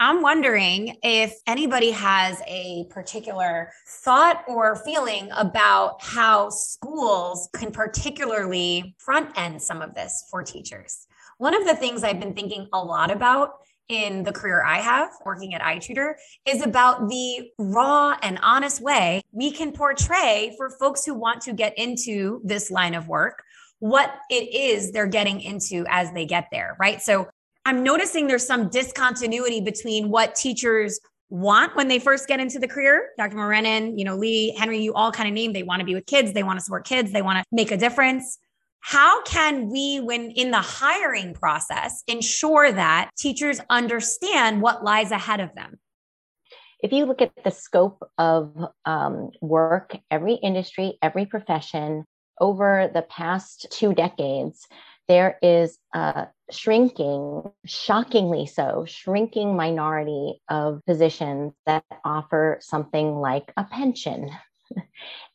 I'm 0.01 0.23
wondering 0.23 0.97
if 1.03 1.35
anybody 1.47 1.93
has 1.93 2.43
a 2.47 2.85
particular 2.91 3.71
thought 3.87 4.45
or 4.49 4.77
feeling 4.85 5.31
about 5.37 6.03
how 6.03 6.51
schools 6.51 7.49
can 7.55 7.71
particularly 7.71 8.97
front 8.99 9.31
end 9.39 9.63
some 9.63 9.81
of 9.81 9.95
this 9.95 10.27
for 10.31 10.43
teachers. 10.43 11.07
One 11.39 11.55
of 11.55 11.65
the 11.65 11.77
things 11.77 12.03
I've 12.03 12.21
been 12.21 12.35
thinking 12.35 12.69
a 12.73 12.79
lot 12.79 13.11
about 13.11 13.53
in 13.89 14.23
the 14.23 14.33
career 14.33 14.63
I 14.65 14.79
have 14.79 15.11
working 15.25 15.55
at 15.55 15.61
iTutor 15.61 16.15
is 16.47 16.65
about 16.65 17.09
the 17.09 17.51
raw 17.59 18.17
and 18.23 18.39
honest 18.43 18.81
way 18.81 19.23
we 19.33 19.51
can 19.51 19.73
portray 19.73 20.55
for 20.57 20.71
folks 20.71 21.05
who 21.05 21.15
want 21.15 21.43
to 21.43 21.53
get 21.53 21.77
into 21.77 22.41
this 22.45 22.71
line 22.71 22.95
of 22.95 23.09
work 23.09 23.43
what 23.85 24.15
it 24.31 24.55
is 24.55 24.93
they're 24.93 25.07
getting 25.07 25.43
into 25.43 25.85
as 25.91 26.11
they 26.13 26.25
get 26.25 26.49
there, 26.51 26.75
right? 26.81 27.03
So 27.03 27.29
I'm 27.67 27.83
noticing 27.83 28.27
there's 28.27 28.47
some 28.47 28.71
discontinuity 28.71 29.61
between 29.61 30.09
what 30.09 30.35
teachers 30.35 30.99
want 31.29 31.77
when 31.77 31.89
they 31.89 31.99
first 31.99 32.27
get 32.27 32.41
into 32.41 32.59
the 32.59 32.69
career. 32.69 33.11
Dr. 33.19 33.37
Mulrennan, 33.37 33.99
you 33.99 34.05
know, 34.05 34.17
Leigh, 34.17 34.55
Henry, 34.57 34.81
you 34.81 34.95
all 34.95 35.13
kind 35.13 35.29
of 35.29 35.35
name 35.35 35.53
they 35.53 35.63
want 35.63 35.81
to 35.81 35.85
be 35.85 35.95
with 35.95 36.07
kids, 36.07 36.33
they 36.33 36.43
want 36.43 36.59
to 36.59 36.65
support 36.65 36.87
kids, 36.87 37.13
they 37.13 37.21
want 37.21 37.39
to 37.39 37.45
make 37.53 37.73
a 37.73 37.77
difference 37.77 38.39
how 38.85 39.23
can 39.23 39.71
we 39.71 39.99
when 39.99 40.31
in 40.33 40.51
the 40.51 40.61
hiring 40.61 41.33
process 41.33 42.03
ensure 42.07 42.71
that 42.71 43.11
teachers 43.17 43.59
understand 43.71 44.61
what 44.61 44.85
lies 44.85 45.11
ahead 45.11 45.41
of 45.41 45.55
them? 45.55 45.79
If 46.81 46.93
you 46.93 47.07
look 47.07 47.23
at 47.23 47.33
the 47.43 47.51
scope 47.51 48.07
of 48.19 48.55
um, 48.85 49.31
work 49.41 49.97
every 50.11 50.35
industry 50.35 50.99
every 51.01 51.25
profession 51.25 52.05
over 52.39 52.91
the 52.93 53.01
past 53.01 53.67
two 53.71 53.95
decades 53.95 54.67
there 55.09 55.39
is 55.43 55.79
a 55.95 56.27
shrinking 56.51 57.43
shockingly 57.65 58.45
so 58.45 58.85
shrinking 58.87 59.57
minority 59.57 60.43
of 60.51 60.81
positions 60.87 61.55
that 61.65 61.85
offer 62.05 62.59
something 62.61 63.15
like 63.15 63.51
a 63.57 63.65
pension 63.65 64.31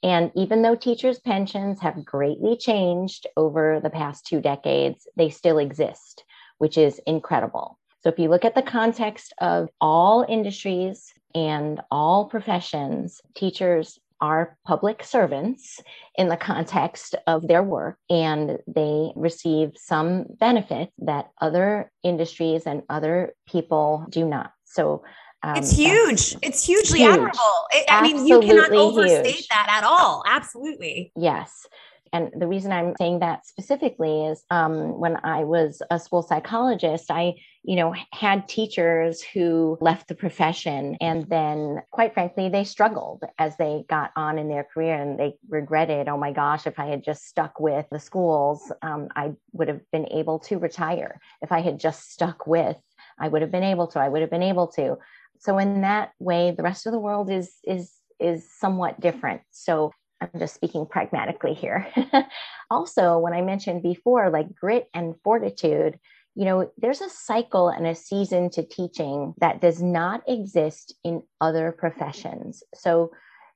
and 0.03 0.31
even 0.35 0.61
though 0.61 0.75
teachers' 0.75 1.19
pensions 1.19 1.79
have 1.81 2.05
greatly 2.05 2.57
changed 2.57 3.27
over 3.35 3.79
the 3.81 3.89
past 3.89 4.25
two 4.25 4.41
decades, 4.41 5.07
they 5.15 5.29
still 5.29 5.57
exist, 5.57 6.23
which 6.57 6.77
is 6.77 7.01
incredible. 7.05 7.77
So, 8.01 8.09
if 8.09 8.19
you 8.19 8.29
look 8.29 8.45
at 8.45 8.55
the 8.55 8.61
context 8.61 9.33
of 9.39 9.69
all 9.81 10.25
industries 10.27 11.13
and 11.35 11.81
all 11.91 12.25
professions, 12.25 13.21
teachers 13.35 13.99
are 14.21 14.57
public 14.65 15.03
servants 15.03 15.79
in 16.15 16.27
the 16.27 16.37
context 16.37 17.15
of 17.27 17.47
their 17.47 17.63
work, 17.63 17.97
and 18.09 18.59
they 18.67 19.11
receive 19.15 19.71
some 19.75 20.25
benefit 20.39 20.91
that 20.99 21.29
other 21.41 21.91
industries 22.03 22.65
and 22.65 22.83
other 22.89 23.33
people 23.47 24.05
do 24.09 24.25
not. 24.25 24.51
So, 24.65 25.03
um, 25.43 25.55
it's 25.55 25.71
huge. 25.71 26.35
It's 26.41 26.65
hugely 26.65 26.99
huge. 26.99 27.11
admirable. 27.11 27.65
It, 27.71 27.85
I 27.89 28.01
mean, 28.01 28.27
you 28.27 28.41
cannot 28.41 28.71
overstate 28.71 29.35
huge. 29.35 29.47
that 29.47 29.67
at 29.69 29.83
all. 29.83 30.23
Absolutely. 30.27 31.11
Yes. 31.15 31.65
And 32.11 32.31
the 32.35 32.47
reason 32.47 32.71
I'm 32.71 32.95
saying 32.97 33.19
that 33.19 33.45
specifically 33.45 34.25
is 34.25 34.43
um, 34.49 34.99
when 34.99 35.17
I 35.23 35.43
was 35.43 35.81
a 35.91 35.99
school 35.99 36.23
psychologist, 36.23 37.11
I, 37.11 37.35
you 37.63 37.75
know, 37.75 37.93
had 38.11 38.47
teachers 38.47 39.21
who 39.21 39.77
left 39.79 40.07
the 40.07 40.15
profession 40.15 40.97
and 41.01 41.29
then, 41.29 41.81
quite 41.91 42.13
frankly, 42.13 42.49
they 42.49 42.63
struggled 42.63 43.23
as 43.37 43.55
they 43.57 43.85
got 43.87 44.11
on 44.15 44.39
in 44.39 44.49
their 44.49 44.63
career 44.63 44.95
and 44.95 45.19
they 45.19 45.35
regretted, 45.49 46.07
oh 46.07 46.17
my 46.17 46.31
gosh, 46.31 46.65
if 46.65 46.79
I 46.79 46.87
had 46.87 47.03
just 47.03 47.27
stuck 47.27 47.59
with 47.59 47.85
the 47.91 47.99
schools, 47.99 48.71
um, 48.81 49.09
I 49.15 49.33
would 49.53 49.67
have 49.67 49.81
been 49.91 50.07
able 50.11 50.39
to 50.39 50.57
retire. 50.57 51.19
If 51.41 51.51
I 51.51 51.61
had 51.61 51.79
just 51.79 52.11
stuck 52.11 52.47
with, 52.47 52.77
I 53.19 53.27
would 53.27 53.41
have 53.41 53.51
been 53.51 53.63
able 53.63 53.87
to. 53.87 53.99
I 53.99 54.09
would 54.09 54.21
have 54.21 54.31
been 54.31 54.43
able 54.43 54.67
to 54.69 54.97
so 55.39 55.57
in 55.57 55.81
that 55.81 56.11
way 56.19 56.51
the 56.51 56.63
rest 56.63 56.85
of 56.85 56.91
the 56.91 56.99
world 56.99 57.29
is 57.29 57.57
is 57.63 57.93
is 58.19 58.47
somewhat 58.59 58.99
different. 58.99 59.41
So 59.51 59.91
i'm 60.21 60.29
just 60.37 60.55
speaking 60.55 60.85
pragmatically 60.85 61.53
here. 61.53 61.87
Also 62.71 63.17
when 63.17 63.33
i 63.33 63.41
mentioned 63.41 63.81
before 63.81 64.29
like 64.29 64.53
grit 64.53 64.87
and 64.93 65.15
fortitude 65.23 65.99
you 66.35 66.45
know 66.45 66.71
there's 66.77 67.01
a 67.01 67.09
cycle 67.09 67.69
and 67.69 67.87
a 67.87 67.95
season 67.95 68.49
to 68.51 68.63
teaching 68.63 69.33
that 69.39 69.59
does 69.59 69.81
not 69.81 70.21
exist 70.27 70.93
in 71.03 71.23
other 71.41 71.71
professions. 71.71 72.63
So 72.75 73.11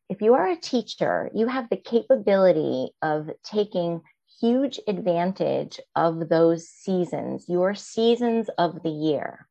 if 0.09 0.21
you 0.21 0.33
are 0.33 0.49
a 0.49 0.55
teacher 0.57 1.29
you 1.33 1.47
have 1.47 1.69
the 1.69 1.77
capability 1.77 2.91
of 3.01 3.29
taking 3.43 4.01
huge 4.41 4.79
advantage 4.87 5.79
of 5.95 6.27
those 6.29 6.67
seasons 6.67 7.45
your 7.47 7.75
seasons 7.75 8.49
of 8.57 8.81
the 8.83 8.89
year 8.89 9.47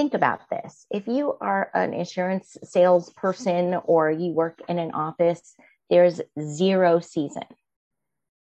think 0.00 0.14
about 0.14 0.48
this. 0.48 0.86
If 0.90 1.06
you 1.06 1.36
are 1.42 1.70
an 1.74 1.92
insurance 1.92 2.56
salesperson 2.64 3.74
or 3.84 4.10
you 4.10 4.32
work 4.32 4.62
in 4.66 4.78
an 4.78 4.92
office, 4.92 5.54
there's 5.90 6.22
zero 6.40 7.00
season. 7.00 7.44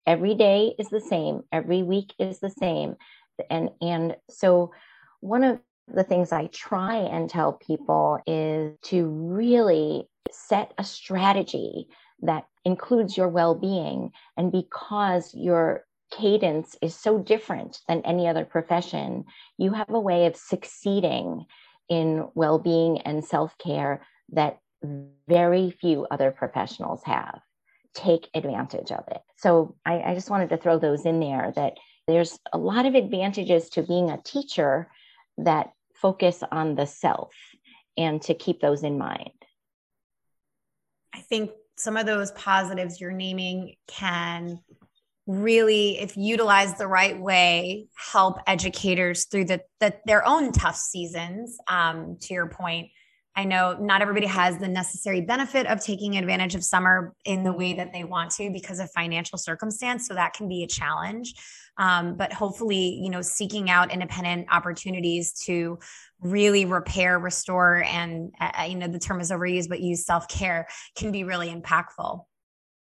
Every 0.07 0.37
day 0.37 0.77
is 0.79 0.89
the 0.89 1.01
same, 1.01 1.43
every 1.51 1.83
week 1.83 2.15
is 2.17 2.39
the 2.39 2.51
same. 2.51 2.95
And, 3.51 3.71
and 3.81 4.15
so, 4.31 4.71
one 5.19 5.43
of 5.43 5.59
the 5.93 6.05
things 6.05 6.31
I 6.31 6.47
try 6.47 6.95
and 6.95 7.29
tell 7.29 7.55
people 7.55 8.21
is 8.25 8.79
to 8.91 9.07
really 9.09 10.05
set 10.31 10.73
a 10.79 10.85
strategy 10.85 11.89
that 12.21 12.45
includes 12.65 13.17
your 13.17 13.29
well 13.29 13.57
being. 13.57 14.13
And 14.37 14.53
because 14.53 15.35
you're 15.35 15.85
cadence 16.13 16.77
is 16.83 16.95
so 16.95 17.19
different 17.19 17.81
than 17.89 18.03
any 18.03 18.29
other 18.29 18.45
profession, 18.45 19.25
you 19.59 19.73
have 19.73 19.91
a 19.91 20.01
way 20.01 20.27
of 20.27 20.37
succeeding 20.37 21.47
in 21.89 22.29
well 22.35 22.59
being 22.59 23.01
and 23.03 23.25
self 23.25 23.57
care 23.59 24.07
that 24.31 24.59
very 25.29 25.71
few 25.71 26.07
other 26.11 26.31
professionals 26.31 27.03
have. 27.05 27.41
Take 27.95 28.29
advantage 28.35 28.91
of 28.91 29.05
it. 29.11 29.21
So 29.37 29.77
I, 29.85 30.01
I, 30.03 30.15
just 30.15 30.31
wanted 30.31 30.49
to 30.51 30.57
throw 30.57 30.79
those 30.79 31.05
in 31.05 31.21
there 31.21 31.53
that 31.57 31.75
there's 32.09 32.39
a 32.53 32.59
lot 32.59 32.87
of 32.87 32.95
advantages 32.95 33.69
to 33.71 33.83
being 33.83 34.11
a 34.11 34.23
teacher 34.23 34.89
that 35.39 35.73
focus 35.95 36.43
on 36.51 36.75
the 36.75 36.87
self 36.87 37.35
and 37.97 38.21
to 38.23 38.35
keep 38.35 38.61
those 38.61 38.83
in 38.83 38.99
mind. 38.99 39.31
I 41.15 41.21
think 41.21 41.51
some 41.77 41.97
of 41.97 42.07
those 42.07 42.33
positives 42.33 43.01
you're 43.01 43.13
naming 43.13 43.75
can 43.87 44.61
really 45.27 45.99
if 46.01 46.17
utilized 46.17 46.79
the 46.79 46.87
right 46.87 47.21
way 47.21 47.87
help 47.97 48.39
educators 48.47 49.27
through 49.27 49.45
the, 49.45 49.61
the 49.81 49.95
their 50.05 50.27
own 50.27 50.53
tough 50.53 50.77
seasons 50.77 51.57
um, 51.69 52.17
to 52.21 52.35
your 52.35 52.49
point. 52.49 52.89
I 53.35 53.45
know 53.45 53.79
not 53.81 54.03
everybody 54.03 54.27
has 54.27 54.59
the 54.59 54.69
necessary 54.69 55.23
benefit 55.23 55.67
of 55.67 55.81
taking 55.81 56.19
advantage 56.19 56.55
of 56.55 56.63
summer 56.63 57.15
in 57.25 57.45
the 57.45 57.53
way 57.53 57.73
that 57.75 57.91
they 57.91 58.05
want 58.05 58.31
to 58.33 58.51
because 58.51 58.79
of 58.79 58.91
financial 58.91 59.39
circumstance 59.39 60.07
so 60.07 60.13
that 60.15 60.35
can 60.35 60.49
be 60.49 60.65
a 60.65 60.67
challenge. 60.67 61.33
Um, 61.79 62.17
but 62.17 62.33
hopefully 62.33 63.01
you 63.03 63.09
know 63.09 63.23
seeking 63.23 63.71
out 63.71 63.93
independent 63.93 64.49
opportunities 64.51 65.33
to 65.45 65.79
really 66.21 66.67
repair 66.67 67.19
restore 67.19 67.83
and 67.85 68.33
uh, 68.41 68.65
you 68.69 68.75
know 68.75 68.89
the 68.89 68.99
term 68.99 69.21
is 69.21 69.31
overused 69.31 69.69
but 69.69 69.81
use 69.81 70.05
self-care 70.05 70.69
can 70.97 71.11
be 71.11 71.25
really 71.25 71.49
impactful 71.49 72.25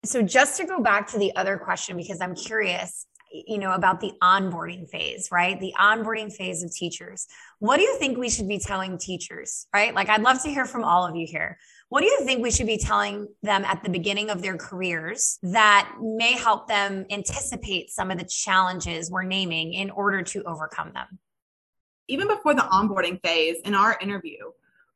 so 0.04 0.22
just 0.22 0.56
to 0.58 0.66
go 0.66 0.80
back 0.80 1.08
to 1.08 1.18
the 1.18 1.34
other 1.36 1.56
question, 1.56 1.96
because 1.96 2.20
I'm 2.20 2.34
curious, 2.34 3.06
you 3.32 3.58
know, 3.58 3.72
about 3.72 4.00
the 4.00 4.12
onboarding 4.22 4.88
phase, 4.88 5.28
right? 5.30 5.58
The 5.58 5.72
onboarding 5.78 6.32
phase 6.32 6.62
of 6.62 6.74
teachers. 6.74 7.26
What 7.60 7.76
do 7.76 7.82
you 7.82 7.96
think 7.98 8.18
we 8.18 8.28
should 8.28 8.48
be 8.48 8.58
telling 8.58 8.98
teachers, 8.98 9.66
right? 9.72 9.94
Like, 9.94 10.08
I'd 10.08 10.22
love 10.22 10.42
to 10.42 10.48
hear 10.48 10.66
from 10.66 10.84
all 10.84 11.06
of 11.06 11.16
you 11.16 11.26
here. 11.26 11.58
What 11.88 12.00
do 12.00 12.06
you 12.06 12.20
think 12.24 12.42
we 12.42 12.50
should 12.50 12.66
be 12.66 12.78
telling 12.78 13.28
them 13.42 13.64
at 13.64 13.82
the 13.84 13.90
beginning 13.90 14.30
of 14.30 14.42
their 14.42 14.56
careers 14.56 15.38
that 15.42 15.94
may 16.00 16.32
help 16.32 16.66
them 16.66 17.06
anticipate 17.10 17.90
some 17.90 18.10
of 18.10 18.18
the 18.18 18.24
challenges 18.24 19.10
we're 19.10 19.22
naming 19.22 19.72
in 19.72 19.90
order 19.90 20.22
to 20.22 20.42
overcome 20.42 20.92
them? 20.92 21.18
Even 22.08 22.28
before 22.28 22.54
the 22.54 22.62
onboarding 22.62 23.20
phase 23.22 23.58
in 23.64 23.74
our 23.74 23.96
interview, 24.00 24.38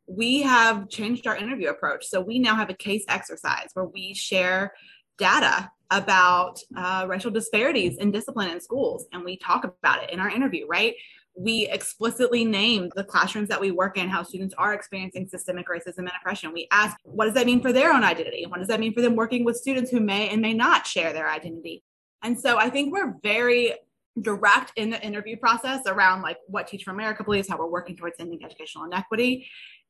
we 0.06 0.42
have 0.42 0.88
changed 0.88 1.26
our 1.26 1.36
interview 1.36 1.68
approach. 1.68 2.06
So 2.06 2.20
we 2.20 2.38
now 2.38 2.54
have 2.54 2.70
a 2.70 2.74
case 2.74 3.04
exercise 3.08 3.68
where 3.74 3.86
we 3.86 4.14
share 4.14 4.72
data 5.18 5.70
about 5.90 6.58
uh, 6.76 7.06
racial 7.08 7.30
disparities 7.30 7.98
in 7.98 8.10
discipline 8.10 8.50
in 8.50 8.60
schools 8.60 9.06
and 9.12 9.24
we 9.24 9.36
talk 9.36 9.64
about 9.64 10.02
it 10.02 10.10
in 10.10 10.18
our 10.18 10.28
interview, 10.28 10.66
right? 10.66 10.94
We 11.38 11.68
explicitly 11.68 12.44
name 12.44 12.90
the 12.96 13.04
classrooms 13.04 13.48
that 13.50 13.60
we 13.60 13.70
work 13.70 13.98
in, 13.98 14.08
how 14.08 14.22
students 14.22 14.54
are 14.56 14.72
experiencing 14.72 15.28
systemic 15.28 15.68
racism 15.68 15.98
and 15.98 16.12
oppression. 16.18 16.52
We 16.52 16.66
ask, 16.72 16.96
what 17.04 17.26
does 17.26 17.34
that 17.34 17.46
mean 17.46 17.60
for 17.60 17.72
their 17.72 17.92
own 17.92 18.02
identity? 18.02 18.46
What 18.48 18.58
does 18.58 18.68
that 18.68 18.80
mean 18.80 18.94
for 18.94 19.02
them 19.02 19.14
working 19.14 19.44
with 19.44 19.56
students 19.56 19.90
who 19.90 20.00
may 20.00 20.28
and 20.30 20.40
may 20.40 20.54
not 20.54 20.86
share 20.86 21.12
their 21.12 21.30
identity? 21.30 21.84
And 22.22 22.40
so 22.40 22.58
I 22.58 22.70
think 22.70 22.92
we're 22.92 23.14
very 23.22 23.74
direct 24.22 24.72
in 24.76 24.88
the 24.88 25.00
interview 25.02 25.36
process 25.36 25.86
around 25.86 26.22
like 26.22 26.38
what 26.46 26.66
Teach 26.66 26.84
for 26.84 26.90
America 26.90 27.22
believes, 27.22 27.48
how 27.48 27.58
we're 27.58 27.66
working 27.66 27.96
towards 27.96 28.16
ending 28.18 28.42
educational 28.42 28.84
inequity 28.84 29.46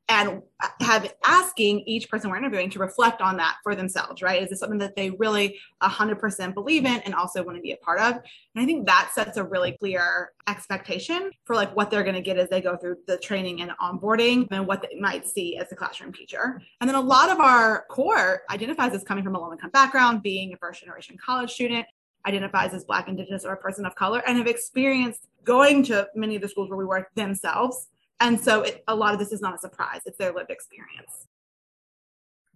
and 0.09 0.41
uh, 0.63 0.67
have 0.79 1.13
asking 1.25 1.81
each 1.81 2.09
person 2.09 2.29
we're 2.29 2.37
interviewing 2.37 2.69
to 2.69 2.79
reflect 2.79 3.21
on 3.21 3.37
that 3.37 3.57
for 3.61 3.75
themselves, 3.75 4.21
right? 4.21 4.41
Is 4.41 4.49
this 4.49 4.59
something 4.59 4.79
that 4.79 4.95
they 4.95 5.09
really 5.11 5.59
100% 5.83 6.53
believe 6.53 6.85
in 6.85 6.99
and 7.01 7.13
also 7.13 7.43
want 7.43 7.57
to 7.57 7.61
be 7.61 7.73
a 7.73 7.77
part 7.77 7.99
of? 7.99 8.13
And 8.13 8.23
I 8.55 8.65
think 8.65 8.85
that 8.85 9.11
sets 9.13 9.37
a 9.37 9.43
really 9.43 9.73
clear 9.73 10.31
expectation 10.47 11.31
for 11.43 11.55
like 11.55 11.75
what 11.75 11.91
they're 11.91 12.03
going 12.03 12.15
to 12.15 12.21
get 12.21 12.37
as 12.37 12.47
they 12.49 12.61
go 12.61 12.77
through 12.77 12.97
the 13.05 13.17
training 13.17 13.61
and 13.61 13.71
onboarding 13.81 14.47
and 14.51 14.65
what 14.65 14.81
they 14.81 14.97
might 14.97 15.27
see 15.27 15.57
as 15.57 15.71
a 15.71 15.75
classroom 15.75 16.13
teacher. 16.13 16.61
And 16.79 16.89
then 16.89 16.95
a 16.95 17.01
lot 17.01 17.29
of 17.29 17.39
our 17.39 17.85
corps 17.89 18.43
identifies 18.49 18.93
as 18.93 19.03
coming 19.03 19.25
from 19.25 19.35
a 19.35 19.39
low 19.39 19.51
income 19.51 19.71
background, 19.71 20.23
being 20.23 20.53
a 20.53 20.57
first 20.57 20.81
generation 20.81 21.17
college 21.23 21.51
student, 21.51 21.85
identifies 22.25 22.73
as 22.73 22.85
Black, 22.85 23.09
Indigenous, 23.09 23.43
or 23.43 23.53
a 23.53 23.57
person 23.57 23.85
of 23.85 23.95
color, 23.95 24.21
and 24.25 24.37
have 24.37 24.47
experienced 24.47 25.27
going 25.43 25.83
to 25.83 26.07
many 26.15 26.35
of 26.35 26.41
the 26.41 26.47
schools 26.47 26.69
where 26.69 26.77
we 26.77 26.85
work 26.85 27.09
themselves 27.15 27.87
and 28.19 28.39
so 28.39 28.61
it, 28.61 28.83
a 28.87 28.95
lot 28.95 29.13
of 29.13 29.19
this 29.19 29.31
is 29.31 29.41
not 29.41 29.55
a 29.55 29.57
surprise, 29.57 30.01
it's 30.05 30.17
their 30.17 30.33
lived 30.33 30.51
experience. 30.51 31.27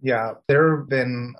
Yeah, 0.00 0.34
there 0.48 0.78
have 0.78 0.88
been 0.88 1.34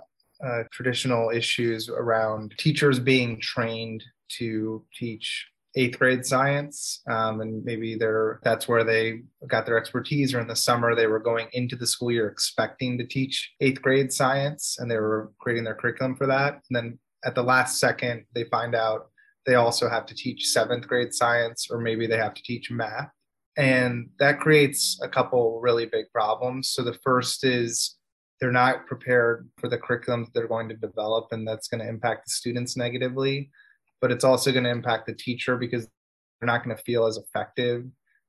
uh, 0.45 0.63
traditional 0.71 1.31
issues 1.31 1.89
around 1.89 2.55
teachers 2.59 2.99
being 2.99 3.41
trained 3.41 4.03
to 4.39 4.85
teach 4.95 5.49
eighth 5.75 5.99
grade 5.99 6.27
science 6.27 7.01
um, 7.09 7.41
and 7.41 7.65
maybe 7.65 7.97
they're 7.97 8.41
that's 8.43 8.69
where 8.69 8.85
they 8.85 9.23
got 9.47 9.65
their 9.65 9.79
expertise 9.79 10.35
or 10.35 10.41
in 10.41 10.47
the 10.47 10.57
summer 10.57 10.95
they 10.95 11.07
were 11.07 11.19
going 11.19 11.47
into 11.53 11.77
the 11.77 11.87
school 11.87 12.11
year 12.11 12.29
expecting 12.29 12.99
to 12.99 13.07
teach 13.07 13.53
eighth 13.61 13.81
grade 13.81 14.13
science 14.13 14.77
and 14.79 14.91
they 14.91 14.99
were 14.99 15.33
creating 15.39 15.65
their 15.65 15.75
curriculum 15.75 16.15
for 16.15 16.27
that. 16.27 16.61
And 16.69 16.77
then 16.77 16.99
at 17.25 17.35
the 17.35 17.43
last 17.43 17.79
second 17.79 18.25
they 18.35 18.45
find 18.45 18.75
out 18.75 19.11
they 19.47 19.55
also 19.55 19.89
have 19.89 20.07
to 20.07 20.15
teach 20.15 20.49
seventh 20.49 20.87
grade 20.87 21.15
science 21.15 21.69
or 21.71 21.79
maybe 21.79 22.07
they 22.07 22.19
have 22.19 22.35
to 22.35 22.43
teach 22.43 22.71
math 22.71 23.11
and 23.57 24.09
that 24.19 24.41
creates 24.41 24.99
a 25.03 25.09
couple 25.09 25.61
really 25.61 25.87
big 25.87 26.07
problems. 26.13 26.71
So 26.71 26.83
the 26.83 26.99
first 27.05 27.45
is 27.45 27.97
they're 28.41 28.51
not 28.51 28.87
prepared 28.87 29.49
for 29.59 29.69
the 29.69 29.79
curriculum 29.79 30.25
that 30.25 30.35
they're 30.35 30.49
going 30.49 30.69
to 30.69 30.77
develop, 30.77 31.29
and 31.33 31.47
that's 31.47 31.69
going 31.69 31.81
to 31.81 31.89
impact 31.89 32.27
the 32.27 32.33
students 32.33 32.77
negatively. 32.77 33.51
But 34.01 34.11
it's 34.11 34.25
also 34.25 34.51
going 34.51 34.65
to 34.65 34.71
impact 34.71 35.07
the 35.07 35.15
teacher 35.15 35.57
because 35.57 35.85
they're 36.41 36.47
not 36.47 36.65
going 36.65 36.77
to 36.77 36.83
feel 36.83 37.07
as 37.07 37.19
effective. 37.19 37.85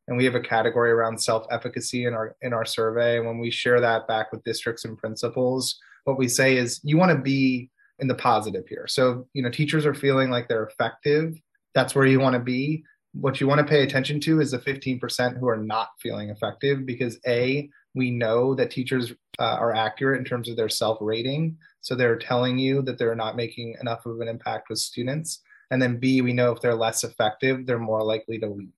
And 0.07 0.17
we 0.17 0.25
have 0.25 0.35
a 0.35 0.41
category 0.41 0.91
around 0.91 1.19
self-efficacy 1.19 2.05
in 2.05 2.13
our 2.13 2.35
in 2.41 2.53
our 2.53 2.65
survey. 2.65 3.17
And 3.17 3.25
when 3.25 3.39
we 3.39 3.49
share 3.49 3.79
that 3.79 4.07
back 4.07 4.31
with 4.31 4.43
districts 4.43 4.85
and 4.85 4.97
principals, 4.97 5.79
what 6.03 6.17
we 6.17 6.27
say 6.27 6.57
is 6.57 6.81
you 6.83 6.97
want 6.97 7.11
to 7.11 7.17
be 7.17 7.69
in 7.99 8.07
the 8.07 8.15
positive 8.15 8.67
here. 8.67 8.85
So, 8.87 9.27
you 9.33 9.41
know, 9.41 9.49
teachers 9.49 9.85
are 9.85 9.93
feeling 9.93 10.29
like 10.29 10.47
they're 10.47 10.65
effective. 10.65 11.39
That's 11.73 11.95
where 11.95 12.05
you 12.05 12.19
want 12.19 12.33
to 12.33 12.39
be 12.39 12.83
what 13.13 13.39
you 13.39 13.47
want 13.47 13.59
to 13.59 13.65
pay 13.65 13.83
attention 13.83 14.19
to 14.21 14.41
is 14.41 14.51
the 14.51 14.57
15% 14.57 15.37
who 15.37 15.47
are 15.47 15.57
not 15.57 15.89
feeling 15.99 16.29
effective 16.29 16.85
because 16.85 17.19
a 17.27 17.69
we 17.95 18.09
know 18.09 18.55
that 18.55 18.71
teachers 18.71 19.11
uh, 19.39 19.57
are 19.59 19.73
accurate 19.73 20.17
in 20.19 20.25
terms 20.25 20.49
of 20.49 20.55
their 20.55 20.69
self 20.69 20.97
rating 20.99 21.57
so 21.81 21.95
they're 21.95 22.17
telling 22.17 22.57
you 22.57 22.81
that 22.83 22.97
they're 22.97 23.15
not 23.15 23.35
making 23.35 23.75
enough 23.81 24.05
of 24.05 24.19
an 24.21 24.27
impact 24.27 24.69
with 24.69 24.79
students. 24.79 25.41
And 25.69 25.81
then 25.81 25.97
b 25.97 26.21
we 26.21 26.33
know 26.33 26.51
if 26.51 26.61
they're 26.61 26.75
less 26.75 27.03
effective 27.03 27.65
they're 27.65 27.79
more 27.79 28.03
likely 28.03 28.39
to 28.39 28.47
leave. 28.47 28.73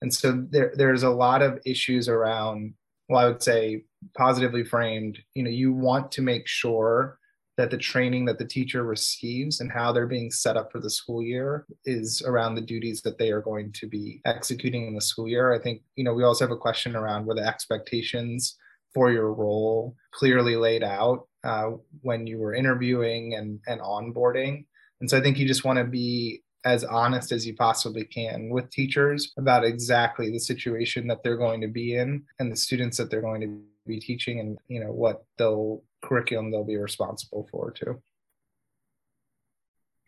And 0.00 0.12
so 0.12 0.44
there, 0.50 0.72
there's 0.74 1.04
a 1.04 1.10
lot 1.10 1.42
of 1.42 1.60
issues 1.64 2.08
around 2.08 2.74
well 3.08 3.24
i 3.24 3.28
would 3.28 3.42
say 3.42 3.84
positively 4.16 4.64
framed 4.64 5.18
you 5.34 5.42
know 5.42 5.50
you 5.50 5.72
want 5.72 6.10
to 6.12 6.22
make 6.22 6.46
sure 6.46 7.18
that 7.58 7.70
the 7.70 7.76
training 7.76 8.24
that 8.24 8.38
the 8.38 8.46
teacher 8.46 8.82
receives 8.84 9.60
and 9.60 9.70
how 9.70 9.92
they're 9.92 10.06
being 10.06 10.30
set 10.30 10.56
up 10.56 10.72
for 10.72 10.80
the 10.80 10.88
school 10.88 11.22
year 11.22 11.66
is 11.84 12.22
around 12.22 12.54
the 12.54 12.62
duties 12.62 13.02
that 13.02 13.18
they 13.18 13.30
are 13.30 13.42
going 13.42 13.70
to 13.72 13.86
be 13.86 14.20
executing 14.24 14.86
in 14.86 14.94
the 14.94 15.00
school 15.00 15.28
year. 15.28 15.52
I 15.52 15.58
think, 15.58 15.82
you 15.96 16.04
know, 16.04 16.14
we 16.14 16.24
also 16.24 16.44
have 16.44 16.52
a 16.52 16.56
question 16.56 16.96
around 16.96 17.26
were 17.26 17.34
the 17.34 17.46
expectations 17.46 18.56
for 18.94 19.10
your 19.10 19.32
role 19.32 19.94
clearly 20.12 20.56
laid 20.56 20.82
out 20.82 21.26
uh, 21.44 21.72
when 22.00 22.26
you 22.26 22.38
were 22.38 22.54
interviewing 22.54 23.34
and, 23.34 23.60
and 23.66 23.80
onboarding. 23.80 24.64
And 25.00 25.10
so 25.10 25.18
I 25.18 25.20
think 25.20 25.38
you 25.38 25.46
just 25.46 25.64
want 25.64 25.78
to 25.78 25.84
be 25.84 26.42
as 26.64 26.84
honest 26.84 27.32
as 27.32 27.46
you 27.46 27.54
possibly 27.56 28.04
can 28.04 28.48
with 28.48 28.70
teachers 28.70 29.32
about 29.36 29.64
exactly 29.64 30.30
the 30.30 30.38
situation 30.38 31.06
that 31.08 31.22
they're 31.22 31.36
going 31.36 31.60
to 31.60 31.68
be 31.68 31.96
in 31.96 32.22
and 32.38 32.52
the 32.52 32.56
students 32.56 32.96
that 32.96 33.10
they're 33.10 33.20
going 33.20 33.40
to 33.40 33.60
be 33.86 33.98
teaching 33.98 34.38
and 34.38 34.58
you 34.68 34.78
know 34.78 34.92
what 34.92 35.24
they'll 35.38 35.82
curriculum 36.02 36.50
they'll 36.50 36.64
be 36.64 36.76
responsible 36.76 37.48
for 37.50 37.70
too. 37.70 38.02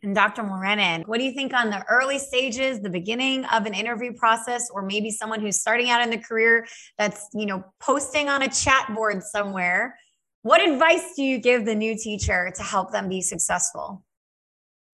And 0.02 0.14
Dr. 0.14 0.42
Mulrennan, 0.42 1.04
what 1.07 1.18
do 1.18 1.24
you 1.24 1.33
think 1.33 1.54
on 1.54 1.70
the 1.70 1.83
early 1.88 2.18
stages, 2.18 2.80
the 2.80 2.90
beginning 2.90 3.46
of 3.46 3.64
an 3.64 3.72
interview 3.72 4.12
process, 4.12 4.68
or 4.70 4.83
maybe 4.83 5.11
someone 5.11 5.40
who's 5.40 5.59
starting 5.59 5.88
out 5.88 6.02
in 6.02 6.11
the 6.11 6.18
career 6.18 6.66
that's, 6.98 7.26
you 7.33 7.46
know, 7.46 7.64
posting 7.80 8.28
on 8.28 8.42
a 8.42 8.48
chat 8.48 8.94
board 8.94 9.22
somewhere? 9.22 9.98
What 10.42 10.61
advice 10.61 11.14
do 11.16 11.22
you 11.22 11.38
give 11.38 11.64
the 11.64 11.74
new 11.74 11.96
teacher 11.96 12.52
to 12.54 12.62
help 12.62 12.92
them 12.92 13.09
be 13.09 13.22
successful? 13.22 14.04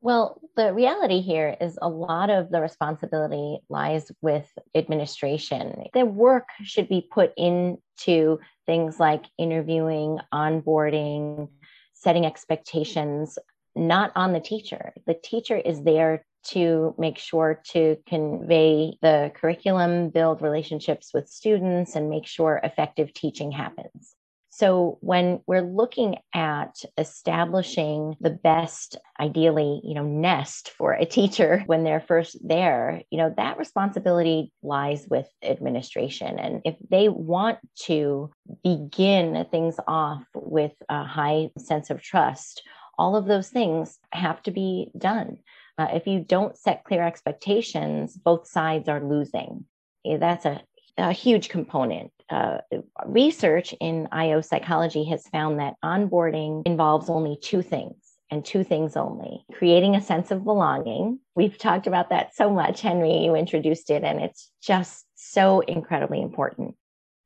Well, 0.00 0.40
the 0.56 0.72
reality 0.72 1.20
here 1.20 1.56
is 1.60 1.76
a 1.82 1.88
lot 1.88 2.30
of 2.30 2.50
the 2.50 2.60
responsibility 2.60 3.58
lies 3.68 4.12
with 4.22 4.48
administration. 4.76 5.86
The 5.92 6.06
work 6.06 6.46
should 6.62 6.88
be 6.88 7.06
put 7.10 7.32
into 7.36 8.38
things 8.70 9.00
like 9.00 9.24
interviewing, 9.36 10.20
onboarding, 10.32 11.48
setting 11.92 12.24
expectations, 12.24 13.36
not 13.74 14.12
on 14.14 14.32
the 14.32 14.38
teacher. 14.38 14.92
The 15.08 15.14
teacher 15.14 15.56
is 15.56 15.82
there 15.82 16.24
to 16.50 16.94
make 16.96 17.18
sure 17.18 17.60
to 17.72 17.96
convey 18.06 18.96
the 19.02 19.32
curriculum, 19.34 20.10
build 20.10 20.40
relationships 20.40 21.10
with 21.12 21.28
students, 21.28 21.96
and 21.96 22.08
make 22.08 22.28
sure 22.28 22.60
effective 22.62 23.12
teaching 23.12 23.50
happens. 23.50 24.14
So 24.50 24.98
when 25.00 25.40
we're 25.46 25.62
looking 25.62 26.16
at 26.34 26.82
establishing 26.98 28.16
the 28.20 28.30
best, 28.30 28.96
ideally, 29.18 29.80
you 29.84 29.94
know, 29.94 30.02
nest 30.02 30.70
for 30.76 30.92
a 30.92 31.06
teacher 31.06 31.62
when 31.66 31.84
they're 31.84 32.00
first 32.00 32.36
there, 32.46 33.02
you 33.10 33.18
know, 33.18 33.32
that 33.36 33.58
responsibility 33.58 34.52
lies 34.62 35.06
with 35.08 35.26
administration. 35.42 36.38
And 36.38 36.62
if 36.64 36.74
they 36.90 37.08
want 37.08 37.58
to 37.84 38.30
begin 38.64 39.46
things 39.50 39.76
off 39.86 40.24
with 40.34 40.72
a 40.88 41.04
high 41.04 41.50
sense 41.56 41.90
of 41.90 42.02
trust, 42.02 42.62
all 42.98 43.16
of 43.16 43.26
those 43.26 43.48
things 43.48 43.98
have 44.12 44.42
to 44.42 44.50
be 44.50 44.90
done. 44.98 45.38
Uh, 45.78 45.88
if 45.94 46.06
you 46.06 46.20
don't 46.20 46.58
set 46.58 46.84
clear 46.84 47.06
expectations, 47.06 48.16
both 48.16 48.46
sides 48.46 48.88
are 48.88 49.02
losing. 49.02 49.64
That's 50.04 50.44
a 50.44 50.60
a 51.00 51.12
huge 51.12 51.48
component. 51.48 52.12
Uh, 52.30 52.58
research 53.06 53.74
in 53.80 54.08
IO 54.12 54.40
psychology 54.40 55.04
has 55.04 55.26
found 55.28 55.58
that 55.58 55.74
onboarding 55.84 56.62
involves 56.64 57.10
only 57.10 57.36
two 57.42 57.60
things 57.60 57.96
and 58.30 58.44
two 58.44 58.62
things 58.62 58.96
only 58.96 59.44
creating 59.52 59.96
a 59.96 60.00
sense 60.00 60.30
of 60.30 60.44
belonging. 60.44 61.18
We've 61.34 61.58
talked 61.58 61.86
about 61.86 62.10
that 62.10 62.34
so 62.34 62.50
much, 62.50 62.80
Henry. 62.80 63.24
You 63.24 63.34
introduced 63.34 63.90
it, 63.90 64.04
and 64.04 64.20
it's 64.20 64.50
just 64.62 65.06
so 65.16 65.60
incredibly 65.60 66.22
important. 66.22 66.76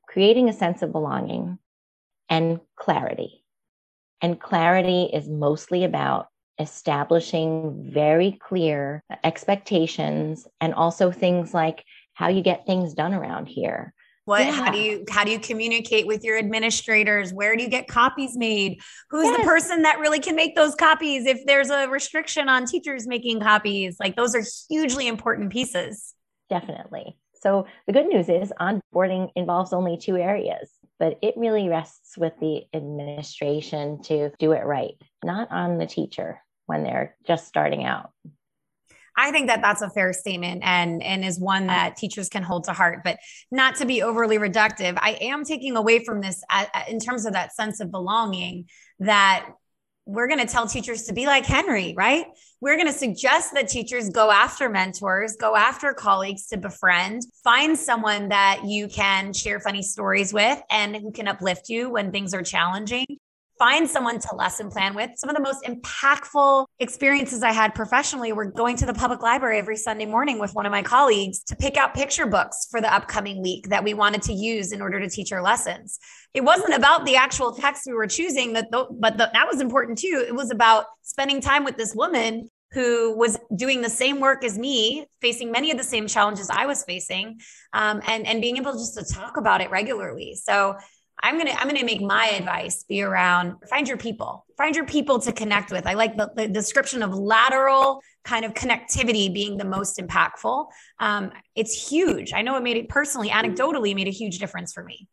Creating 0.08 0.48
a 0.48 0.54
sense 0.54 0.82
of 0.82 0.92
belonging 0.92 1.58
and 2.28 2.60
clarity. 2.76 3.44
And 4.22 4.40
clarity 4.40 5.10
is 5.12 5.28
mostly 5.28 5.84
about 5.84 6.28
establishing 6.58 7.90
very 7.92 8.32
clear 8.32 9.02
expectations 9.22 10.46
and 10.60 10.72
also 10.72 11.10
things 11.10 11.52
like 11.52 11.84
how 12.14 12.28
you 12.28 12.42
get 12.42 12.64
things 12.64 12.94
done 12.94 13.12
around 13.12 13.46
here 13.46 13.92
what 14.24 14.44
yeah. 14.44 14.52
how 14.52 14.70
do 14.70 14.78
you 14.78 15.04
how 15.10 15.24
do 15.24 15.30
you 15.30 15.38
communicate 15.38 16.06
with 16.06 16.24
your 16.24 16.38
administrators? 16.38 17.32
Where 17.32 17.56
do 17.56 17.62
you 17.62 17.68
get 17.68 17.88
copies 17.88 18.36
made? 18.36 18.80
Who's 19.10 19.26
yes. 19.26 19.38
the 19.38 19.44
person 19.44 19.82
that 19.82 19.98
really 19.98 20.20
can 20.20 20.36
make 20.36 20.54
those 20.54 20.74
copies 20.74 21.26
if 21.26 21.44
there's 21.46 21.70
a 21.70 21.88
restriction 21.88 22.48
on 22.48 22.66
teachers 22.66 23.06
making 23.06 23.40
copies? 23.40 23.96
Like 24.00 24.16
those 24.16 24.34
are 24.34 24.42
hugely 24.68 25.08
important 25.08 25.52
pieces. 25.52 26.14
Definitely. 26.48 27.16
So 27.34 27.66
the 27.86 27.92
good 27.92 28.06
news 28.06 28.28
is 28.28 28.52
onboarding 28.58 29.30
involves 29.36 29.72
only 29.72 29.98
two 29.98 30.16
areas 30.16 30.70
but 30.98 31.18
it 31.22 31.34
really 31.36 31.68
rests 31.68 32.16
with 32.16 32.32
the 32.40 32.62
administration 32.72 34.00
to 34.02 34.30
do 34.38 34.52
it 34.52 34.64
right 34.64 34.94
not 35.24 35.50
on 35.50 35.78
the 35.78 35.86
teacher 35.86 36.40
when 36.66 36.82
they're 36.82 37.16
just 37.26 37.46
starting 37.46 37.84
out 37.84 38.10
I 39.16 39.30
think 39.30 39.48
that 39.48 39.62
that's 39.62 39.82
a 39.82 39.90
fair 39.90 40.12
statement 40.12 40.62
and 40.64 41.02
and 41.02 41.24
is 41.24 41.38
one 41.38 41.68
that 41.68 41.96
teachers 41.96 42.28
can 42.28 42.42
hold 42.42 42.64
to 42.64 42.72
heart. 42.72 43.00
But 43.04 43.18
not 43.50 43.76
to 43.76 43.86
be 43.86 44.02
overly 44.02 44.38
reductive, 44.38 44.98
I 45.00 45.18
am 45.20 45.44
taking 45.44 45.76
away 45.76 46.04
from 46.04 46.20
this 46.20 46.42
at, 46.50 46.88
in 46.88 46.98
terms 46.98 47.26
of 47.26 47.34
that 47.34 47.54
sense 47.54 47.80
of 47.80 47.90
belonging 47.90 48.66
that 49.00 49.46
we're 50.06 50.26
going 50.26 50.40
to 50.40 50.46
tell 50.46 50.66
teachers 50.66 51.04
to 51.04 51.14
be 51.14 51.26
like 51.26 51.46
Henry, 51.46 51.94
right? 51.96 52.26
We're 52.60 52.76
going 52.76 52.88
to 52.88 52.92
suggest 52.92 53.54
that 53.54 53.68
teachers 53.68 54.10
go 54.10 54.30
after 54.30 54.68
mentors, 54.68 55.36
go 55.36 55.56
after 55.56 55.94
colleagues 55.94 56.46
to 56.48 56.58
befriend, 56.58 57.22
find 57.42 57.78
someone 57.78 58.28
that 58.28 58.62
you 58.66 58.88
can 58.88 59.32
share 59.32 59.60
funny 59.60 59.82
stories 59.82 60.34
with 60.34 60.60
and 60.70 60.94
who 60.96 61.10
can 61.10 61.26
uplift 61.26 61.70
you 61.70 61.88
when 61.88 62.12
things 62.12 62.34
are 62.34 62.42
challenging 62.42 63.06
find 63.58 63.88
someone 63.88 64.18
to 64.18 64.34
lesson 64.34 64.70
plan 64.70 64.94
with. 64.94 65.10
Some 65.16 65.30
of 65.30 65.36
the 65.36 65.42
most 65.42 65.64
impactful 65.64 66.66
experiences 66.80 67.42
I 67.42 67.52
had 67.52 67.74
professionally 67.74 68.32
were 68.32 68.46
going 68.46 68.76
to 68.78 68.86
the 68.86 68.94
public 68.94 69.22
library 69.22 69.58
every 69.58 69.76
Sunday 69.76 70.06
morning 70.06 70.38
with 70.38 70.54
one 70.54 70.66
of 70.66 70.72
my 70.72 70.82
colleagues 70.82 71.42
to 71.44 71.56
pick 71.56 71.76
out 71.76 71.94
picture 71.94 72.26
books 72.26 72.66
for 72.70 72.80
the 72.80 72.92
upcoming 72.92 73.42
week 73.42 73.68
that 73.68 73.84
we 73.84 73.94
wanted 73.94 74.22
to 74.22 74.32
use 74.32 74.72
in 74.72 74.82
order 74.82 75.00
to 75.00 75.08
teach 75.08 75.32
our 75.32 75.42
lessons. 75.42 75.98
It 76.32 76.42
wasn't 76.42 76.74
about 76.74 77.06
the 77.06 77.16
actual 77.16 77.54
text 77.54 77.84
we 77.86 77.92
were 77.92 78.08
choosing, 78.08 78.54
that 78.54 78.70
but 78.70 79.18
that 79.18 79.46
was 79.50 79.60
important 79.60 79.98
too. 79.98 80.24
It 80.26 80.34
was 80.34 80.50
about 80.50 80.86
spending 81.02 81.40
time 81.40 81.64
with 81.64 81.76
this 81.76 81.94
woman 81.94 82.48
who 82.72 83.16
was 83.16 83.38
doing 83.54 83.82
the 83.82 83.88
same 83.88 84.18
work 84.18 84.42
as 84.42 84.58
me, 84.58 85.06
facing 85.20 85.52
many 85.52 85.70
of 85.70 85.78
the 85.78 85.84
same 85.84 86.08
challenges 86.08 86.50
I 86.50 86.66
was 86.66 86.82
facing, 86.84 87.38
um, 87.72 88.02
and 88.06 88.26
and 88.26 88.40
being 88.40 88.56
able 88.56 88.72
just 88.72 88.98
to 88.98 89.04
talk 89.04 89.36
about 89.36 89.60
it 89.60 89.70
regularly. 89.70 90.34
So 90.34 90.76
I'm 91.24 91.38
gonna 91.38 91.52
I'm 91.52 91.66
gonna 91.66 91.86
make 91.86 92.02
my 92.02 92.26
advice 92.28 92.84
be 92.84 93.00
around 93.00 93.54
find 93.70 93.88
your 93.88 93.96
people, 93.96 94.44
find 94.58 94.76
your 94.76 94.84
people 94.84 95.18
to 95.20 95.32
connect 95.32 95.72
with. 95.72 95.86
I 95.86 95.94
like 95.94 96.18
the, 96.18 96.30
the 96.36 96.48
description 96.48 97.02
of 97.02 97.14
lateral 97.14 98.02
kind 98.24 98.44
of 98.44 98.52
connectivity 98.52 99.32
being 99.32 99.56
the 99.56 99.64
most 99.64 99.96
impactful. 99.96 100.66
Um, 101.00 101.32
it's 101.56 101.88
huge. 101.88 102.34
I 102.34 102.42
know 102.42 102.56
it 102.58 102.62
made 102.62 102.76
it 102.76 102.90
personally, 102.90 103.30
anecdotally, 103.30 103.94
made 103.94 104.06
a 104.06 104.10
huge 104.10 104.38
difference 104.38 104.74
for 104.74 104.84
me. 104.84 105.08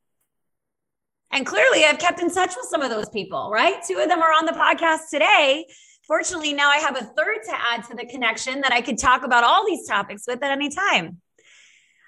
And 1.31 1.45
clearly, 1.45 1.85
I've 1.85 1.97
kept 1.99 2.19
in 2.19 2.29
touch 2.29 2.55
with 2.57 2.65
some 2.69 2.81
of 2.81 2.89
those 2.89 3.07
people. 3.07 3.49
Right, 3.49 3.81
two 3.87 3.97
of 3.97 4.09
them 4.09 4.21
are 4.21 4.31
on 4.31 4.45
the 4.45 4.51
podcast 4.51 5.09
today. 5.09 5.65
Fortunately, 6.05 6.51
now 6.51 6.69
I 6.69 6.77
have 6.77 6.97
a 6.97 7.05
third 7.05 7.37
to 7.45 7.53
add 7.53 7.85
to 7.85 7.95
the 7.95 8.05
connection 8.05 8.59
that 8.61 8.73
I 8.73 8.81
could 8.81 8.97
talk 8.97 9.23
about 9.23 9.45
all 9.45 9.65
these 9.65 9.87
topics 9.87 10.23
with 10.27 10.43
at 10.43 10.51
any 10.51 10.67
time. 10.67 11.21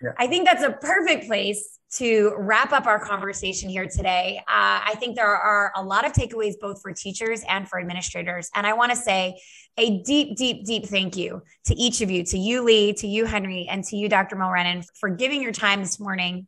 Yeah. 0.01 0.10
I 0.20 0.28
think 0.28 0.45
that's 0.45 0.64
a 0.64 0.72
perfect 0.72 1.28
place 1.28 1.80
to 1.97 2.33
wrap 2.37 2.71
up 2.71 2.87
our 2.87 2.99
conversation 2.99 3.69
here 3.69 3.85
today, 3.85 4.39
uh, 4.47 4.81
I 4.85 4.95
think 4.99 5.15
there 5.15 5.27
are 5.27 5.71
a 5.75 5.83
lot 5.83 6.05
of 6.05 6.13
takeaways 6.13 6.53
both 6.59 6.81
for 6.81 6.91
teachers 6.91 7.43
and 7.47 7.67
for 7.69 7.79
administrators. 7.79 8.49
And 8.55 8.65
I 8.65 8.73
want 8.73 8.91
to 8.91 8.97
say 8.97 9.39
a 9.77 10.01
deep, 10.01 10.35
deep, 10.35 10.65
deep 10.65 10.85
thank 10.85 11.15
you 11.15 11.43
to 11.65 11.75
each 11.75 12.01
of 12.01 12.09
you, 12.09 12.23
to 12.25 12.37
you, 12.37 12.63
Leigh, 12.63 12.93
to 12.93 13.07
you, 13.07 13.25
Henry, 13.25 13.67
and 13.69 13.83
to 13.85 13.95
you, 13.95 14.09
Dr. 14.09 14.35
Mulrennan, 14.35 14.83
for 14.99 15.09
giving 15.09 15.41
your 15.41 15.51
time 15.51 15.81
this 15.81 15.99
morning 15.99 16.47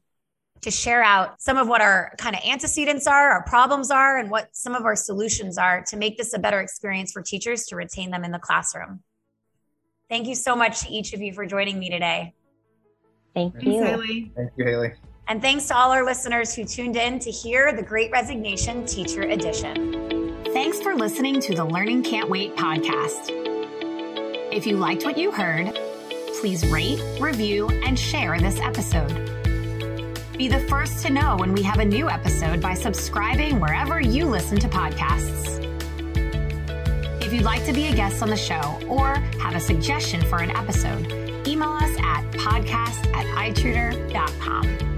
to 0.61 0.71
share 0.71 1.03
out 1.03 1.39
some 1.39 1.57
of 1.57 1.67
what 1.67 1.79
our 1.79 2.13
kind 2.17 2.35
of 2.35 2.41
antecedents 2.43 3.05
are, 3.05 3.29
our 3.29 3.43
problems 3.43 3.91
are, 3.91 4.17
and 4.17 4.31
what 4.31 4.49
some 4.51 4.73
of 4.73 4.83
our 4.83 4.95
solutions 4.95 5.59
are 5.59 5.83
to 5.83 5.95
make 5.95 6.17
this 6.17 6.33
a 6.33 6.39
better 6.39 6.59
experience 6.59 7.11
for 7.11 7.21
teachers 7.21 7.65
to 7.65 7.75
retain 7.75 8.09
them 8.09 8.23
in 8.23 8.31
the 8.31 8.39
classroom. 8.39 9.03
Thank 10.09 10.27
you 10.27 10.33
so 10.33 10.55
much 10.55 10.81
to 10.81 10.89
each 10.89 11.13
of 11.13 11.21
you 11.21 11.33
for 11.33 11.45
joining 11.45 11.77
me 11.77 11.89
today. 11.91 12.33
Thank 13.35 13.61
you. 13.61 13.73
Thanks, 13.73 13.89
Haley. 13.89 14.31
Thank 14.35 14.51
you, 14.55 14.65
Haley. 14.65 14.93
And 15.28 15.41
thanks 15.41 15.67
to 15.67 15.76
all 15.76 15.91
our 15.91 16.05
listeners 16.05 16.53
who 16.53 16.65
tuned 16.65 16.95
in 16.95 17.17
to 17.19 17.32
hear 17.32 17.73
the 17.73 17.82
Great 17.82 18.11
Resignation 18.11 18.86
Teacher 18.86 19.23
Edition. 19.23 20.43
Thanks 20.53 20.80
for 20.82 20.93
listening 20.93 21.39
to 21.41 21.55
the 21.55 21.65
Learning 21.65 22.03
Can't 22.03 22.30
Wait 22.30 22.55
podcast. 22.55 23.32
If 24.53 24.67
you 24.67 24.78
liked 24.78 25.03
what 25.03 25.17
you 25.17 25.32
heard, 25.32 25.78
please 26.39 26.65
rate, 26.67 27.01
review, 27.19 27.69
and 27.69 27.97
share 27.97 28.39
this 28.39 28.59
episode. 28.59 29.13
Be 30.38 30.47
the 30.47 30.59
first 30.69 31.03
to 31.05 31.11
know 31.11 31.38
when 31.38 31.53
we 31.53 31.63
have 31.63 31.80
a 31.80 31.86
new 31.86 32.07
episode 32.07 32.61
by 32.61 32.76
subscribing 32.76 33.59
wherever 33.59 33.99
you 33.99 34.26
listen 34.26 34.59
to 34.59 34.69
podcasts. 34.69 35.59
If 37.23 37.34
you'd 37.34 37.43
like 37.43 37.65
to 37.65 37.73
be 37.73 37.88
a 37.88 37.95
guest 37.95 38.21
on 38.21 38.30
the 38.30 38.38
show 38.38 38.80
or 38.88 39.15
have 39.41 39.55
a 39.55 39.59
suggestion 39.59 40.21
for 40.21 40.38
an 40.38 40.51
episode, 40.51 41.11
email 41.47 41.71
us 41.71 41.97
at 41.99 42.23
podcast 42.34 43.07
at 43.15 43.26
itutor.com. 43.55 44.94